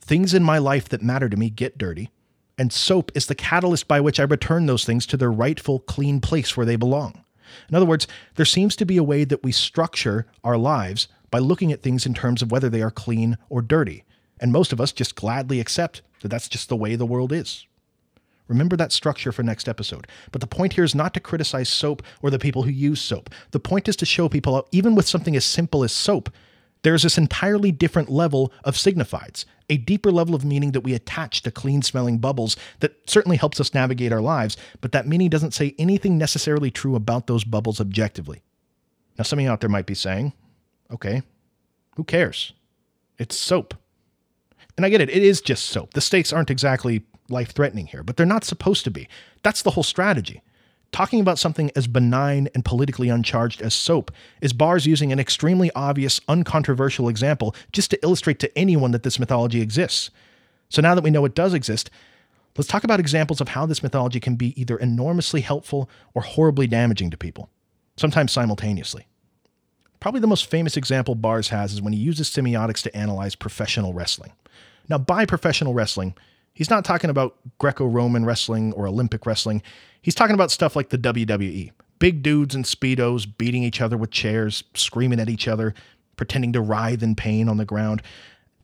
Things 0.00 0.34
in 0.34 0.42
my 0.42 0.58
life 0.58 0.88
that 0.90 1.02
matter 1.02 1.28
to 1.28 1.36
me 1.36 1.50
get 1.50 1.78
dirty, 1.78 2.10
and 2.58 2.72
soap 2.72 3.10
is 3.14 3.26
the 3.26 3.34
catalyst 3.34 3.88
by 3.88 4.00
which 4.00 4.20
I 4.20 4.24
return 4.24 4.66
those 4.66 4.84
things 4.84 5.06
to 5.06 5.16
their 5.16 5.32
rightful, 5.32 5.80
clean 5.80 6.20
place 6.20 6.56
where 6.56 6.66
they 6.66 6.76
belong. 6.76 7.24
In 7.68 7.74
other 7.74 7.86
words, 7.86 8.06
there 8.34 8.46
seems 8.46 8.76
to 8.76 8.86
be 8.86 8.96
a 8.96 9.04
way 9.04 9.24
that 9.24 9.42
we 9.42 9.52
structure 9.52 10.26
our 10.44 10.56
lives 10.56 11.08
by 11.30 11.38
looking 11.38 11.72
at 11.72 11.82
things 11.82 12.06
in 12.06 12.14
terms 12.14 12.42
of 12.42 12.50
whether 12.50 12.68
they 12.68 12.82
are 12.82 12.90
clean 12.90 13.36
or 13.48 13.62
dirty. 13.62 14.04
And 14.40 14.52
most 14.52 14.72
of 14.72 14.80
us 14.80 14.92
just 14.92 15.16
gladly 15.16 15.60
accept 15.60 16.02
that 16.20 16.28
that's 16.28 16.48
just 16.48 16.68
the 16.68 16.76
way 16.76 16.94
the 16.94 17.06
world 17.06 17.32
is. 17.32 17.66
Remember 18.48 18.76
that 18.76 18.92
structure 18.92 19.32
for 19.32 19.42
next 19.42 19.68
episode. 19.68 20.06
But 20.30 20.40
the 20.40 20.46
point 20.46 20.74
here 20.74 20.84
is 20.84 20.94
not 20.94 21.14
to 21.14 21.20
criticize 21.20 21.68
soap 21.68 22.02
or 22.22 22.30
the 22.30 22.38
people 22.38 22.62
who 22.62 22.70
use 22.70 23.00
soap. 23.00 23.30
The 23.50 23.60
point 23.60 23.88
is 23.88 23.96
to 23.96 24.06
show 24.06 24.28
people, 24.28 24.68
even 24.70 24.94
with 24.94 25.08
something 25.08 25.34
as 25.34 25.44
simple 25.44 25.82
as 25.82 25.92
soap, 25.92 26.30
there's 26.86 27.02
this 27.02 27.18
entirely 27.18 27.72
different 27.72 28.08
level 28.08 28.52
of 28.62 28.76
signifieds, 28.76 29.44
a 29.68 29.76
deeper 29.76 30.12
level 30.12 30.36
of 30.36 30.44
meaning 30.44 30.70
that 30.70 30.82
we 30.82 30.94
attach 30.94 31.42
to 31.42 31.50
clean 31.50 31.82
smelling 31.82 32.18
bubbles 32.18 32.56
that 32.78 32.94
certainly 33.10 33.36
helps 33.36 33.60
us 33.60 33.74
navigate 33.74 34.12
our 34.12 34.20
lives, 34.20 34.56
but 34.80 34.92
that 34.92 35.08
meaning 35.08 35.28
doesn't 35.28 35.52
say 35.52 35.74
anything 35.80 36.16
necessarily 36.16 36.70
true 36.70 36.94
about 36.94 37.26
those 37.26 37.42
bubbles 37.42 37.80
objectively. 37.80 38.40
Now, 39.18 39.24
some 39.24 39.40
of 39.40 39.42
you 39.42 39.50
out 39.50 39.60
there 39.60 39.68
might 39.68 39.86
be 39.86 39.96
saying, 39.96 40.32
okay, 40.92 41.22
who 41.96 42.04
cares? 42.04 42.52
It's 43.18 43.36
soap. 43.36 43.74
And 44.76 44.86
I 44.86 44.88
get 44.88 45.00
it, 45.00 45.10
it 45.10 45.24
is 45.24 45.40
just 45.40 45.64
soap. 45.64 45.92
The 45.94 46.00
stakes 46.00 46.32
aren't 46.32 46.50
exactly 46.50 47.02
life 47.28 47.50
threatening 47.50 47.86
here, 47.86 48.04
but 48.04 48.16
they're 48.16 48.26
not 48.26 48.44
supposed 48.44 48.84
to 48.84 48.92
be. 48.92 49.08
That's 49.42 49.62
the 49.62 49.72
whole 49.72 49.82
strategy. 49.82 50.40
Talking 50.92 51.20
about 51.20 51.38
something 51.38 51.70
as 51.76 51.86
benign 51.86 52.48
and 52.54 52.64
politically 52.64 53.08
uncharged 53.08 53.60
as 53.60 53.74
soap 53.74 54.10
is 54.40 54.52
Barthes 54.52 54.86
using 54.86 55.12
an 55.12 55.18
extremely 55.18 55.70
obvious, 55.74 56.20
uncontroversial 56.28 57.08
example 57.08 57.54
just 57.72 57.90
to 57.90 58.02
illustrate 58.02 58.38
to 58.40 58.58
anyone 58.58 58.92
that 58.92 59.02
this 59.02 59.18
mythology 59.18 59.60
exists. 59.60 60.10
So 60.68 60.80
now 60.80 60.94
that 60.94 61.04
we 61.04 61.10
know 61.10 61.24
it 61.24 61.34
does 61.34 61.54
exist, 61.54 61.90
let's 62.56 62.68
talk 62.68 62.82
about 62.82 63.00
examples 63.00 63.40
of 63.40 63.48
how 63.48 63.66
this 63.66 63.82
mythology 63.82 64.20
can 64.20 64.36
be 64.36 64.58
either 64.60 64.76
enormously 64.76 65.42
helpful 65.42 65.90
or 66.14 66.22
horribly 66.22 66.66
damaging 66.66 67.10
to 67.10 67.16
people, 67.16 67.50
sometimes 67.96 68.32
simultaneously. 68.32 69.06
Probably 70.00 70.20
the 70.20 70.26
most 70.26 70.46
famous 70.46 70.76
example 70.76 71.14
Barthes 71.14 71.48
has 71.48 71.72
is 71.72 71.82
when 71.82 71.92
he 71.92 71.98
uses 71.98 72.30
semiotics 72.30 72.82
to 72.82 72.96
analyze 72.96 73.34
professional 73.34 73.92
wrestling. 73.92 74.32
Now, 74.88 74.98
by 74.98 75.26
professional 75.26 75.74
wrestling, 75.74 76.14
he's 76.56 76.70
not 76.70 76.84
talking 76.84 77.10
about 77.10 77.36
Greco 77.58 77.86
Roman 77.86 78.24
wrestling 78.24 78.72
or 78.72 78.88
Olympic 78.88 79.26
wrestling. 79.26 79.62
He's 80.02 80.16
talking 80.16 80.34
about 80.34 80.50
stuff 80.50 80.74
like 80.74 80.88
the 80.88 80.98
WWE 80.98 81.70
big 81.98 82.22
dudes 82.22 82.54
in 82.54 82.62
Speedos 82.62 83.26
beating 83.38 83.62
each 83.62 83.80
other 83.80 83.96
with 83.96 84.10
chairs, 84.10 84.64
screaming 84.74 85.20
at 85.20 85.28
each 85.28 85.48
other, 85.48 85.74
pretending 86.16 86.52
to 86.52 86.60
writhe 86.60 87.02
in 87.02 87.14
pain 87.14 87.48
on 87.48 87.56
the 87.56 87.64
ground. 87.64 88.02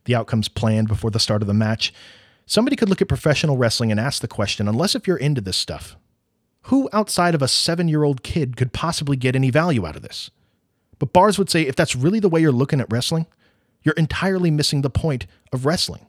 The 0.05 0.15
outcome's 0.15 0.49
planned 0.49 0.89
before 0.89 1.11
the 1.11 1.21
start 1.21 1.43
of 1.43 1.49
the 1.49 1.55
match. 1.55 1.93
Somebody 2.47 2.77
could 2.77 2.89
look 2.89 3.01
at 3.01 3.09
professional 3.09 3.57
wrestling 3.57 3.91
and 3.91 4.01
ask 4.01 4.21
the 4.21 4.29
question 4.29 4.69
unless 4.69 4.95
if 4.95 5.07
you're 5.07 5.17
into 5.17 5.41
this 5.41 5.57
stuff, 5.57 5.97
who 6.63 6.89
outside 6.93 7.35
of 7.35 7.43
a 7.43 7.49
seven 7.49 7.89
year 7.89 8.05
old 8.05 8.23
kid 8.23 8.57
could 8.57 8.73
possibly 8.73 9.17
get 9.17 9.37
any 9.37 9.51
value 9.51 9.87
out 9.87 9.97
of 9.97 10.03
this? 10.03 10.31
But 10.99 11.13
Barthes 11.13 11.39
would 11.39 11.51
say 11.51 11.63
if 11.63 11.77
that's 11.77 11.97
really 11.97 12.21
the 12.21 12.29
way 12.29 12.41
you're 12.41 12.53
looking 12.53 12.81
at 12.81 12.93
wrestling, 12.93 13.27
you're 13.83 13.95
entirely 13.95 14.51
missing 14.51 14.83
the 14.83 14.91
point 14.91 15.27
of 15.53 15.67
wrestling. 15.67 16.07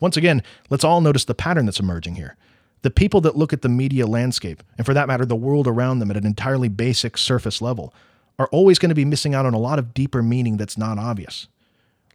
Once 0.00 0.16
again, 0.16 0.42
let's 0.70 0.84
all 0.84 1.00
notice 1.00 1.24
the 1.24 1.34
pattern 1.34 1.66
that's 1.66 1.80
emerging 1.80 2.16
here. 2.16 2.36
The 2.82 2.90
people 2.90 3.20
that 3.22 3.36
look 3.36 3.52
at 3.52 3.62
the 3.62 3.68
media 3.68 4.06
landscape, 4.06 4.62
and 4.76 4.86
for 4.86 4.94
that 4.94 5.08
matter, 5.08 5.24
the 5.24 5.34
world 5.34 5.66
around 5.66 5.98
them 5.98 6.10
at 6.10 6.16
an 6.16 6.26
entirely 6.26 6.68
basic 6.68 7.16
surface 7.18 7.62
level, 7.62 7.92
are 8.38 8.48
always 8.48 8.78
going 8.78 8.90
to 8.90 8.94
be 8.94 9.04
missing 9.04 9.34
out 9.34 9.46
on 9.46 9.54
a 9.54 9.58
lot 9.58 9.78
of 9.78 9.94
deeper 9.94 10.22
meaning 10.22 10.56
that's 10.56 10.76
not 10.76 10.98
obvious. 10.98 11.48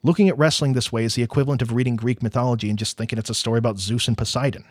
Looking 0.04 0.30
at 0.30 0.38
wrestling 0.38 0.74
this 0.74 0.92
way 0.92 1.04
is 1.04 1.16
the 1.16 1.24
equivalent 1.24 1.62
of 1.62 1.74
reading 1.74 1.96
Greek 1.96 2.24
mythology 2.24 2.70
and 2.70 2.80
just 2.80 2.98
thinking 2.98 3.20
it's 3.20 3.30
a 3.30 3.36
story 3.36 3.58
about 3.58 3.80
Zeus 3.80 4.08
and 4.08 4.18
Poseidon. 4.18 4.66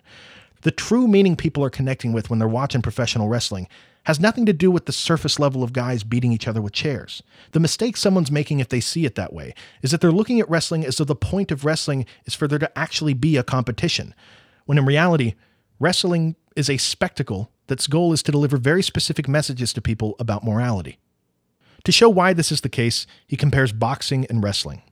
The 0.63 0.71
true 0.71 1.09
meaning 1.09 1.37
people 1.37 1.65
are 1.65 1.71
connecting 1.71 2.13
with 2.13 2.31
when 2.31 2.39
they're 2.39 2.49
watching 2.49 2.83
professional 2.83 3.29
wrestling 3.29 3.69
has 4.05 4.21
nothing 4.21 4.47
to 4.47 4.53
do 4.53 4.71
with 4.71 4.87
the 4.87 4.93
surface 4.93 5.39
level 5.39 5.63
of 5.63 5.73
guys 5.73 6.05
beating 6.05 6.33
each 6.33 6.49
other 6.49 6.63
with 6.63 6.73
chairs. 6.73 7.23
The 7.53 7.61
mistake 7.61 7.97
someone's 7.97 8.31
making 8.31 8.61
if 8.61 8.69
they 8.69 8.81
see 8.81 9.05
it 9.05 9.15
that 9.15 9.33
way 9.33 9.55
is 9.83 9.91
that 9.91 10.01
they're 10.01 10.11
looking 10.11 10.41
at 10.41 10.49
wrestling 10.51 10.85
as 10.85 10.97
though 10.97 11.05
the 11.05 11.15
point 11.15 11.51
of 11.51 11.65
wrestling 11.65 12.07
is 12.25 12.35
for 12.35 12.49
there 12.49 12.59
to 12.59 12.79
actually 12.79 13.15
be 13.15 13.37
a 13.37 13.43
competition, 13.43 14.15
when 14.65 14.79
in 14.79 14.87
reality, 14.87 15.35
Wrestling 15.81 16.37
is 16.57 16.69
a 16.69 16.77
spectacle 16.77 17.51
that's 17.67 17.87
goal 17.87 18.13
is 18.13 18.23
to 18.25 18.31
deliver 18.31 18.59
very 18.59 18.83
specific 18.83 19.27
messages 19.27 19.73
to 19.73 19.81
people 19.81 20.15
about 20.19 20.45
morality. 20.45 20.99
To 21.85 21.93
show 21.93 22.11
why 22.11 22.35
this 22.35 22.53
is 22.53 22.61
the 22.61 22.69
case, 22.69 23.07
he 23.27 23.35
compares 23.35 23.73
boxing 23.73 24.27
and 24.27 24.43
wrestling. 24.43 24.83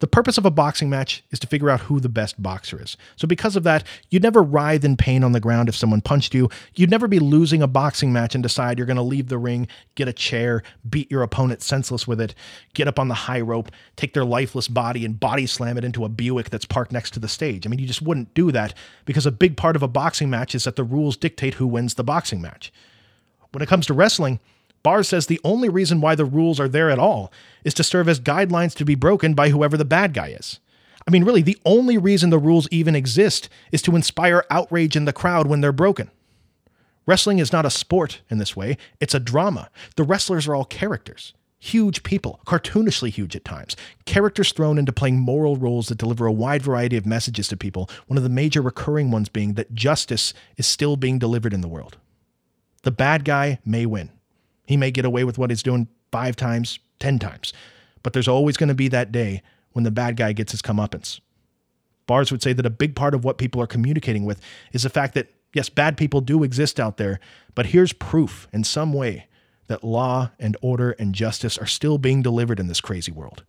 The 0.00 0.06
purpose 0.06 0.38
of 0.38 0.46
a 0.46 0.50
boxing 0.50 0.90
match 0.90 1.22
is 1.30 1.38
to 1.40 1.46
figure 1.46 1.70
out 1.70 1.80
who 1.82 2.00
the 2.00 2.08
best 2.08 2.42
boxer 2.42 2.82
is. 2.82 2.96
So, 3.16 3.26
because 3.26 3.56
of 3.56 3.62
that, 3.64 3.84
you'd 4.10 4.22
never 4.22 4.42
writhe 4.42 4.84
in 4.84 4.96
pain 4.96 5.24
on 5.24 5.32
the 5.32 5.40
ground 5.40 5.68
if 5.68 5.76
someone 5.76 6.00
punched 6.00 6.34
you. 6.34 6.48
You'd 6.74 6.90
never 6.90 7.08
be 7.08 7.18
losing 7.18 7.62
a 7.62 7.66
boxing 7.66 8.12
match 8.12 8.34
and 8.34 8.42
decide 8.42 8.78
you're 8.78 8.86
going 8.86 8.96
to 8.96 9.02
leave 9.02 9.28
the 9.28 9.38
ring, 9.38 9.68
get 9.94 10.08
a 10.08 10.12
chair, 10.12 10.62
beat 10.88 11.10
your 11.10 11.22
opponent 11.22 11.62
senseless 11.62 12.06
with 12.06 12.20
it, 12.20 12.34
get 12.74 12.88
up 12.88 12.98
on 12.98 13.08
the 13.08 13.14
high 13.14 13.40
rope, 13.40 13.70
take 13.96 14.14
their 14.14 14.24
lifeless 14.24 14.68
body 14.68 15.04
and 15.04 15.20
body 15.20 15.46
slam 15.46 15.78
it 15.78 15.84
into 15.84 16.04
a 16.04 16.08
Buick 16.08 16.50
that's 16.50 16.64
parked 16.64 16.92
next 16.92 17.12
to 17.12 17.20
the 17.20 17.28
stage. 17.28 17.66
I 17.66 17.70
mean, 17.70 17.78
you 17.78 17.86
just 17.86 18.02
wouldn't 18.02 18.34
do 18.34 18.52
that 18.52 18.74
because 19.04 19.26
a 19.26 19.32
big 19.32 19.56
part 19.56 19.76
of 19.76 19.82
a 19.82 19.88
boxing 19.88 20.30
match 20.30 20.54
is 20.54 20.64
that 20.64 20.76
the 20.76 20.84
rules 20.84 21.16
dictate 21.16 21.54
who 21.54 21.66
wins 21.66 21.94
the 21.94 22.04
boxing 22.04 22.40
match. 22.40 22.72
When 23.52 23.62
it 23.62 23.68
comes 23.68 23.86
to 23.86 23.94
wrestling, 23.94 24.40
Barthes 24.84 25.08
says 25.08 25.26
the 25.26 25.40
only 25.42 25.68
reason 25.68 26.00
why 26.00 26.14
the 26.14 26.24
rules 26.24 26.60
are 26.60 26.68
there 26.68 26.90
at 26.90 27.00
all 27.00 27.32
is 27.64 27.74
to 27.74 27.82
serve 27.82 28.08
as 28.08 28.20
guidelines 28.20 28.74
to 28.76 28.84
be 28.84 28.94
broken 28.94 29.34
by 29.34 29.48
whoever 29.48 29.76
the 29.76 29.84
bad 29.84 30.14
guy 30.14 30.28
is. 30.28 30.60
I 31.08 31.10
mean, 31.10 31.24
really, 31.24 31.42
the 31.42 31.58
only 31.64 31.98
reason 31.98 32.30
the 32.30 32.38
rules 32.38 32.68
even 32.70 32.94
exist 32.94 33.48
is 33.72 33.82
to 33.82 33.96
inspire 33.96 34.44
outrage 34.50 34.94
in 34.94 35.06
the 35.06 35.12
crowd 35.12 35.48
when 35.48 35.60
they're 35.60 35.72
broken. 35.72 36.10
Wrestling 37.06 37.38
is 37.38 37.52
not 37.52 37.66
a 37.66 37.70
sport 37.70 38.22
in 38.30 38.38
this 38.38 38.56
way, 38.56 38.78
it's 39.00 39.14
a 39.14 39.20
drama. 39.20 39.68
The 39.96 40.04
wrestlers 40.04 40.46
are 40.46 40.54
all 40.54 40.64
characters. 40.64 41.34
huge 41.64 42.02
people, 42.02 42.40
cartoonishly 42.46 43.08
huge 43.10 43.34
at 43.34 43.44
times, 43.44 43.74
characters 44.04 44.52
thrown 44.52 44.76
into 44.76 44.92
playing 44.92 45.18
moral 45.18 45.56
roles 45.56 45.88
that 45.88 45.96
deliver 45.96 46.26
a 46.26 46.32
wide 46.32 46.62
variety 46.62 46.96
of 46.96 47.06
messages 47.06 47.48
to 47.48 47.56
people, 47.56 47.88
one 48.06 48.18
of 48.18 48.22
the 48.22 48.28
major 48.28 48.60
recurring 48.60 49.10
ones 49.10 49.30
being 49.30 49.54
that 49.54 49.74
justice 49.74 50.34
is 50.58 50.66
still 50.66 50.96
being 50.96 51.18
delivered 51.18 51.54
in 51.54 51.62
the 51.62 51.68
world. 51.68 51.96
The 52.82 52.90
bad 52.90 53.24
guy 53.24 53.60
may 53.64 53.86
win. 53.86 54.10
He 54.66 54.76
may 54.76 54.90
get 54.90 55.04
away 55.04 55.24
with 55.24 55.38
what 55.38 55.50
he's 55.50 55.62
doing 55.62 55.88
five 56.10 56.36
times, 56.36 56.78
ten 56.98 57.18
times, 57.18 57.52
but 58.02 58.12
there's 58.12 58.28
always 58.28 58.56
going 58.56 58.68
to 58.68 58.74
be 58.74 58.88
that 58.88 59.12
day 59.12 59.42
when 59.72 59.84
the 59.84 59.90
bad 59.90 60.16
guy 60.16 60.32
gets 60.32 60.52
his 60.52 60.62
comeuppance. 60.62 61.20
Barthes 62.06 62.30
would 62.30 62.42
say 62.42 62.52
that 62.52 62.66
a 62.66 62.70
big 62.70 62.94
part 62.94 63.14
of 63.14 63.24
what 63.24 63.38
people 63.38 63.60
are 63.60 63.66
communicating 63.66 64.24
with 64.24 64.40
is 64.72 64.82
the 64.82 64.90
fact 64.90 65.14
that, 65.14 65.28
yes, 65.54 65.68
bad 65.68 65.96
people 65.96 66.20
do 66.20 66.42
exist 66.42 66.78
out 66.78 66.96
there, 66.96 67.18
but 67.54 67.66
here's 67.66 67.92
proof 67.92 68.46
in 68.52 68.62
some 68.64 68.92
way 68.92 69.26
that 69.66 69.82
law 69.82 70.30
and 70.38 70.56
order 70.60 70.92
and 70.92 71.14
justice 71.14 71.56
are 71.56 71.66
still 71.66 71.96
being 71.96 72.22
delivered 72.22 72.60
in 72.60 72.66
this 72.66 72.80
crazy 72.80 73.10
world. 73.10 73.44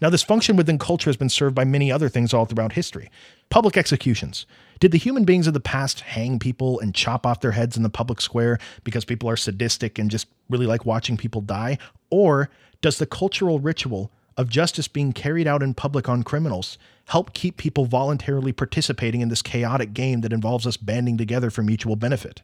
Now, 0.00 0.08
this 0.08 0.22
function 0.22 0.56
within 0.56 0.78
culture 0.78 1.10
has 1.10 1.16
been 1.16 1.28
served 1.28 1.54
by 1.54 1.64
many 1.64 1.92
other 1.92 2.08
things 2.08 2.32
all 2.32 2.46
throughout 2.46 2.72
history. 2.72 3.10
Public 3.50 3.76
executions. 3.76 4.46
Did 4.82 4.90
the 4.90 4.98
human 4.98 5.22
beings 5.22 5.46
of 5.46 5.54
the 5.54 5.60
past 5.60 6.00
hang 6.00 6.40
people 6.40 6.80
and 6.80 6.92
chop 6.92 7.24
off 7.24 7.40
their 7.40 7.52
heads 7.52 7.76
in 7.76 7.84
the 7.84 7.88
public 7.88 8.20
square 8.20 8.58
because 8.82 9.04
people 9.04 9.30
are 9.30 9.36
sadistic 9.36 9.96
and 9.96 10.10
just 10.10 10.26
really 10.50 10.66
like 10.66 10.84
watching 10.84 11.16
people 11.16 11.40
die? 11.40 11.78
Or 12.10 12.50
does 12.80 12.98
the 12.98 13.06
cultural 13.06 13.60
ritual 13.60 14.10
of 14.36 14.48
justice 14.48 14.88
being 14.88 15.12
carried 15.12 15.46
out 15.46 15.62
in 15.62 15.72
public 15.72 16.08
on 16.08 16.24
criminals 16.24 16.78
help 17.04 17.32
keep 17.32 17.58
people 17.58 17.84
voluntarily 17.84 18.52
participating 18.52 19.20
in 19.20 19.28
this 19.28 19.40
chaotic 19.40 19.94
game 19.94 20.20
that 20.22 20.32
involves 20.32 20.66
us 20.66 20.76
banding 20.76 21.16
together 21.16 21.48
for 21.48 21.62
mutual 21.62 21.94
benefit? 21.94 22.42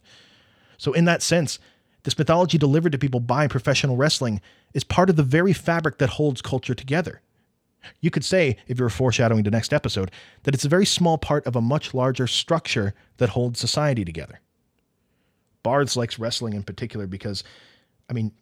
So, 0.77 0.92
in 0.92 1.07
that 1.07 1.22
sense, 1.22 1.59
this 2.05 2.16
mythology 2.16 2.57
delivered 2.57 2.92
to 2.92 2.98
people 2.98 3.18
by 3.18 3.48
professional 3.48 3.96
wrestling 3.96 4.40
is 4.74 4.85
part 4.85 5.11
of 5.11 5.16
the 5.16 5.24
very 5.24 5.53
fabric 5.53 5.98
that 5.98 6.11
holds 6.11 6.40
culture 6.40 6.77
together. 6.77 7.20
You 8.00 8.10
could 8.10 8.24
say, 8.24 8.56
if 8.66 8.78
you're 8.78 8.88
foreshadowing 8.88 9.44
the 9.44 9.50
next 9.50 9.72
episode, 9.72 10.10
that 10.42 10.54
it's 10.54 10.64
a 10.64 10.68
very 10.68 10.86
small 10.86 11.18
part 11.18 11.46
of 11.46 11.56
a 11.56 11.60
much 11.60 11.94
larger 11.94 12.26
structure 12.26 12.94
that 13.18 13.30
holds 13.30 13.60
society 13.60 14.04
together. 14.04 14.40
Barthes 15.62 15.96
likes 15.96 16.18
wrestling 16.18 16.54
in 16.54 16.62
particular 16.62 17.06
because, 17.06 17.44
I 18.08 18.12
mean, 18.12 18.32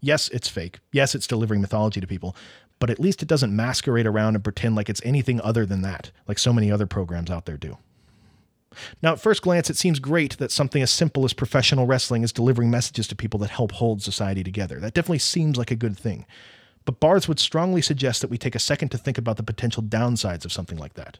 yes, 0.00 0.28
it's 0.28 0.48
fake. 0.48 0.78
Yes, 0.92 1.14
it's 1.14 1.26
delivering 1.26 1.60
mythology 1.60 2.00
to 2.00 2.06
people, 2.06 2.36
but 2.78 2.90
at 2.90 3.00
least 3.00 3.22
it 3.22 3.28
doesn't 3.28 3.54
masquerade 3.54 4.06
around 4.06 4.34
and 4.34 4.44
pretend 4.44 4.76
like 4.76 4.88
it's 4.88 5.02
anything 5.04 5.40
other 5.40 5.66
than 5.66 5.82
that, 5.82 6.10
like 6.28 6.38
so 6.38 6.52
many 6.52 6.70
other 6.70 6.86
programs 6.86 7.30
out 7.30 7.46
there 7.46 7.56
do. 7.56 7.78
Now, 9.02 9.12
at 9.12 9.20
first 9.20 9.42
glance, 9.42 9.70
it 9.70 9.76
seems 9.76 9.98
great 9.98 10.36
that 10.38 10.52
something 10.52 10.82
as 10.82 10.90
simple 10.90 11.24
as 11.24 11.32
professional 11.32 11.86
wrestling 11.86 12.22
is 12.22 12.32
delivering 12.32 12.70
messages 12.70 13.08
to 13.08 13.16
people 13.16 13.40
that 13.40 13.50
help 13.50 13.72
hold 13.72 14.02
society 14.02 14.44
together. 14.44 14.78
That 14.78 14.92
definitely 14.92 15.20
seems 15.20 15.56
like 15.56 15.70
a 15.70 15.76
good 15.76 15.98
thing. 15.98 16.26
But 16.86 17.00
Barthes 17.00 17.28
would 17.28 17.40
strongly 17.40 17.82
suggest 17.82 18.22
that 18.22 18.30
we 18.30 18.38
take 18.38 18.54
a 18.54 18.60
second 18.60 18.88
to 18.90 18.98
think 18.98 19.18
about 19.18 19.36
the 19.36 19.42
potential 19.42 19.82
downsides 19.82 20.46
of 20.46 20.52
something 20.52 20.78
like 20.78 20.94
that. 20.94 21.18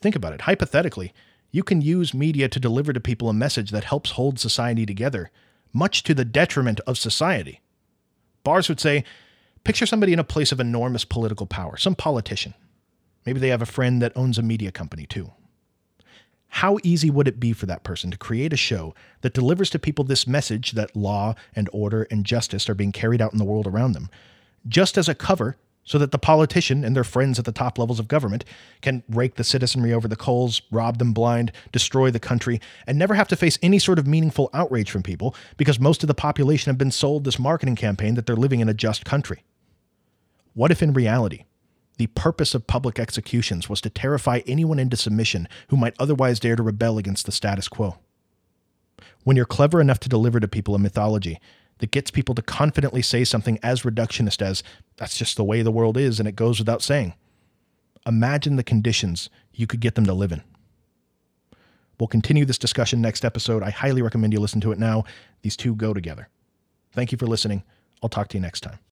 Think 0.00 0.16
about 0.16 0.32
it. 0.32 0.40
Hypothetically, 0.40 1.12
you 1.52 1.62
can 1.62 1.80
use 1.80 2.12
media 2.12 2.48
to 2.48 2.58
deliver 2.58 2.92
to 2.92 2.98
people 2.98 3.28
a 3.28 3.34
message 3.34 3.70
that 3.70 3.84
helps 3.84 4.12
hold 4.12 4.40
society 4.40 4.84
together, 4.84 5.30
much 5.72 6.02
to 6.02 6.14
the 6.14 6.24
detriment 6.24 6.80
of 6.80 6.98
society. 6.98 7.60
Barthes 8.42 8.68
would 8.68 8.80
say, 8.80 9.04
picture 9.64 9.86
somebody 9.86 10.12
in 10.12 10.18
a 10.18 10.24
place 10.24 10.50
of 10.50 10.60
enormous 10.60 11.04
political 11.04 11.46
power, 11.46 11.76
some 11.76 11.94
politician. 11.94 12.54
Maybe 13.24 13.40
they 13.40 13.48
have 13.48 13.62
a 13.62 13.66
friend 13.66 14.00
that 14.02 14.16
owns 14.16 14.38
a 14.38 14.42
media 14.42 14.72
company 14.72 15.06
too. 15.06 15.32
How 16.48 16.78
easy 16.82 17.10
would 17.10 17.28
it 17.28 17.40
be 17.40 17.52
for 17.52 17.66
that 17.66 17.82
person 17.82 18.10
to 18.10 18.16
create 18.16 18.52
a 18.52 18.56
show 18.56 18.94
that 19.20 19.34
delivers 19.34 19.70
to 19.70 19.78
people 19.78 20.04
this 20.04 20.26
message 20.26 20.72
that 20.72 20.96
law 20.96 21.34
and 21.54 21.68
order 21.72 22.06
and 22.10 22.24
justice 22.24 22.68
are 22.68 22.74
being 22.74 22.92
carried 22.92 23.20
out 23.20 23.32
in 23.32 23.38
the 23.38 23.44
world 23.44 23.66
around 23.66 23.92
them, 23.92 24.08
just 24.66 24.96
as 24.96 25.08
a 25.08 25.14
cover 25.14 25.56
so 25.84 25.98
that 25.98 26.10
the 26.10 26.18
politician 26.18 26.82
and 26.82 26.96
their 26.96 27.04
friends 27.04 27.38
at 27.38 27.44
the 27.44 27.52
top 27.52 27.78
levels 27.78 28.00
of 28.00 28.08
government 28.08 28.44
can 28.80 29.02
rake 29.08 29.34
the 29.34 29.44
citizenry 29.44 29.92
over 29.92 30.08
the 30.08 30.16
coals, 30.16 30.62
rob 30.70 30.98
them 30.98 31.12
blind, 31.12 31.52
destroy 31.72 32.10
the 32.10 32.18
country, 32.18 32.60
and 32.86 32.98
never 32.98 33.14
have 33.14 33.28
to 33.28 33.36
face 33.36 33.58
any 33.62 33.78
sort 33.78 33.98
of 33.98 34.06
meaningful 34.06 34.48
outrage 34.54 34.90
from 34.90 35.02
people 35.02 35.34
because 35.56 35.78
most 35.78 36.02
of 36.02 36.06
the 36.06 36.14
population 36.14 36.70
have 36.70 36.78
been 36.78 36.90
sold 36.90 37.24
this 37.24 37.38
marketing 37.38 37.76
campaign 37.76 38.14
that 38.14 38.26
they're 38.26 38.34
living 38.34 38.60
in 38.60 38.68
a 38.68 38.74
just 38.74 39.04
country? 39.04 39.44
What 40.54 40.70
if 40.70 40.82
in 40.82 40.94
reality, 40.94 41.44
the 41.98 42.06
purpose 42.08 42.54
of 42.54 42.66
public 42.66 42.98
executions 42.98 43.68
was 43.68 43.80
to 43.82 43.90
terrify 43.90 44.40
anyone 44.46 44.78
into 44.78 44.96
submission 44.96 45.48
who 45.68 45.76
might 45.76 45.94
otherwise 45.98 46.40
dare 46.40 46.56
to 46.56 46.62
rebel 46.62 46.98
against 46.98 47.26
the 47.26 47.32
status 47.32 47.68
quo. 47.68 47.98
When 49.22 49.36
you're 49.36 49.44
clever 49.44 49.80
enough 49.80 50.00
to 50.00 50.08
deliver 50.08 50.40
to 50.40 50.48
people 50.48 50.74
a 50.74 50.78
mythology 50.78 51.40
that 51.84 51.90
gets 51.90 52.10
people 52.10 52.34
to 52.34 52.40
confidently 52.40 53.02
say 53.02 53.24
something 53.24 53.58
as 53.62 53.82
reductionist 53.82 54.40
as, 54.40 54.62
that's 54.96 55.18
just 55.18 55.36
the 55.36 55.44
way 55.44 55.60
the 55.60 55.70
world 55.70 55.98
is 55.98 56.18
and 56.18 56.26
it 56.26 56.34
goes 56.34 56.58
without 56.58 56.80
saying, 56.80 57.12
imagine 58.06 58.56
the 58.56 58.64
conditions 58.64 59.28
you 59.52 59.66
could 59.66 59.80
get 59.80 59.94
them 59.94 60.06
to 60.06 60.14
live 60.14 60.32
in. 60.32 60.42
We'll 62.00 62.06
continue 62.06 62.46
this 62.46 62.56
discussion 62.56 63.02
next 63.02 63.22
episode. 63.22 63.62
I 63.62 63.68
highly 63.68 64.00
recommend 64.00 64.32
you 64.32 64.40
listen 64.40 64.62
to 64.62 64.72
it 64.72 64.78
now. 64.78 65.04
These 65.42 65.58
two 65.58 65.74
go 65.74 65.92
together. 65.92 66.30
Thank 66.92 67.12
you 67.12 67.18
for 67.18 67.26
listening. 67.26 67.62
I'll 68.02 68.08
talk 68.08 68.28
to 68.28 68.38
you 68.38 68.40
next 68.40 68.62
time. 68.62 68.78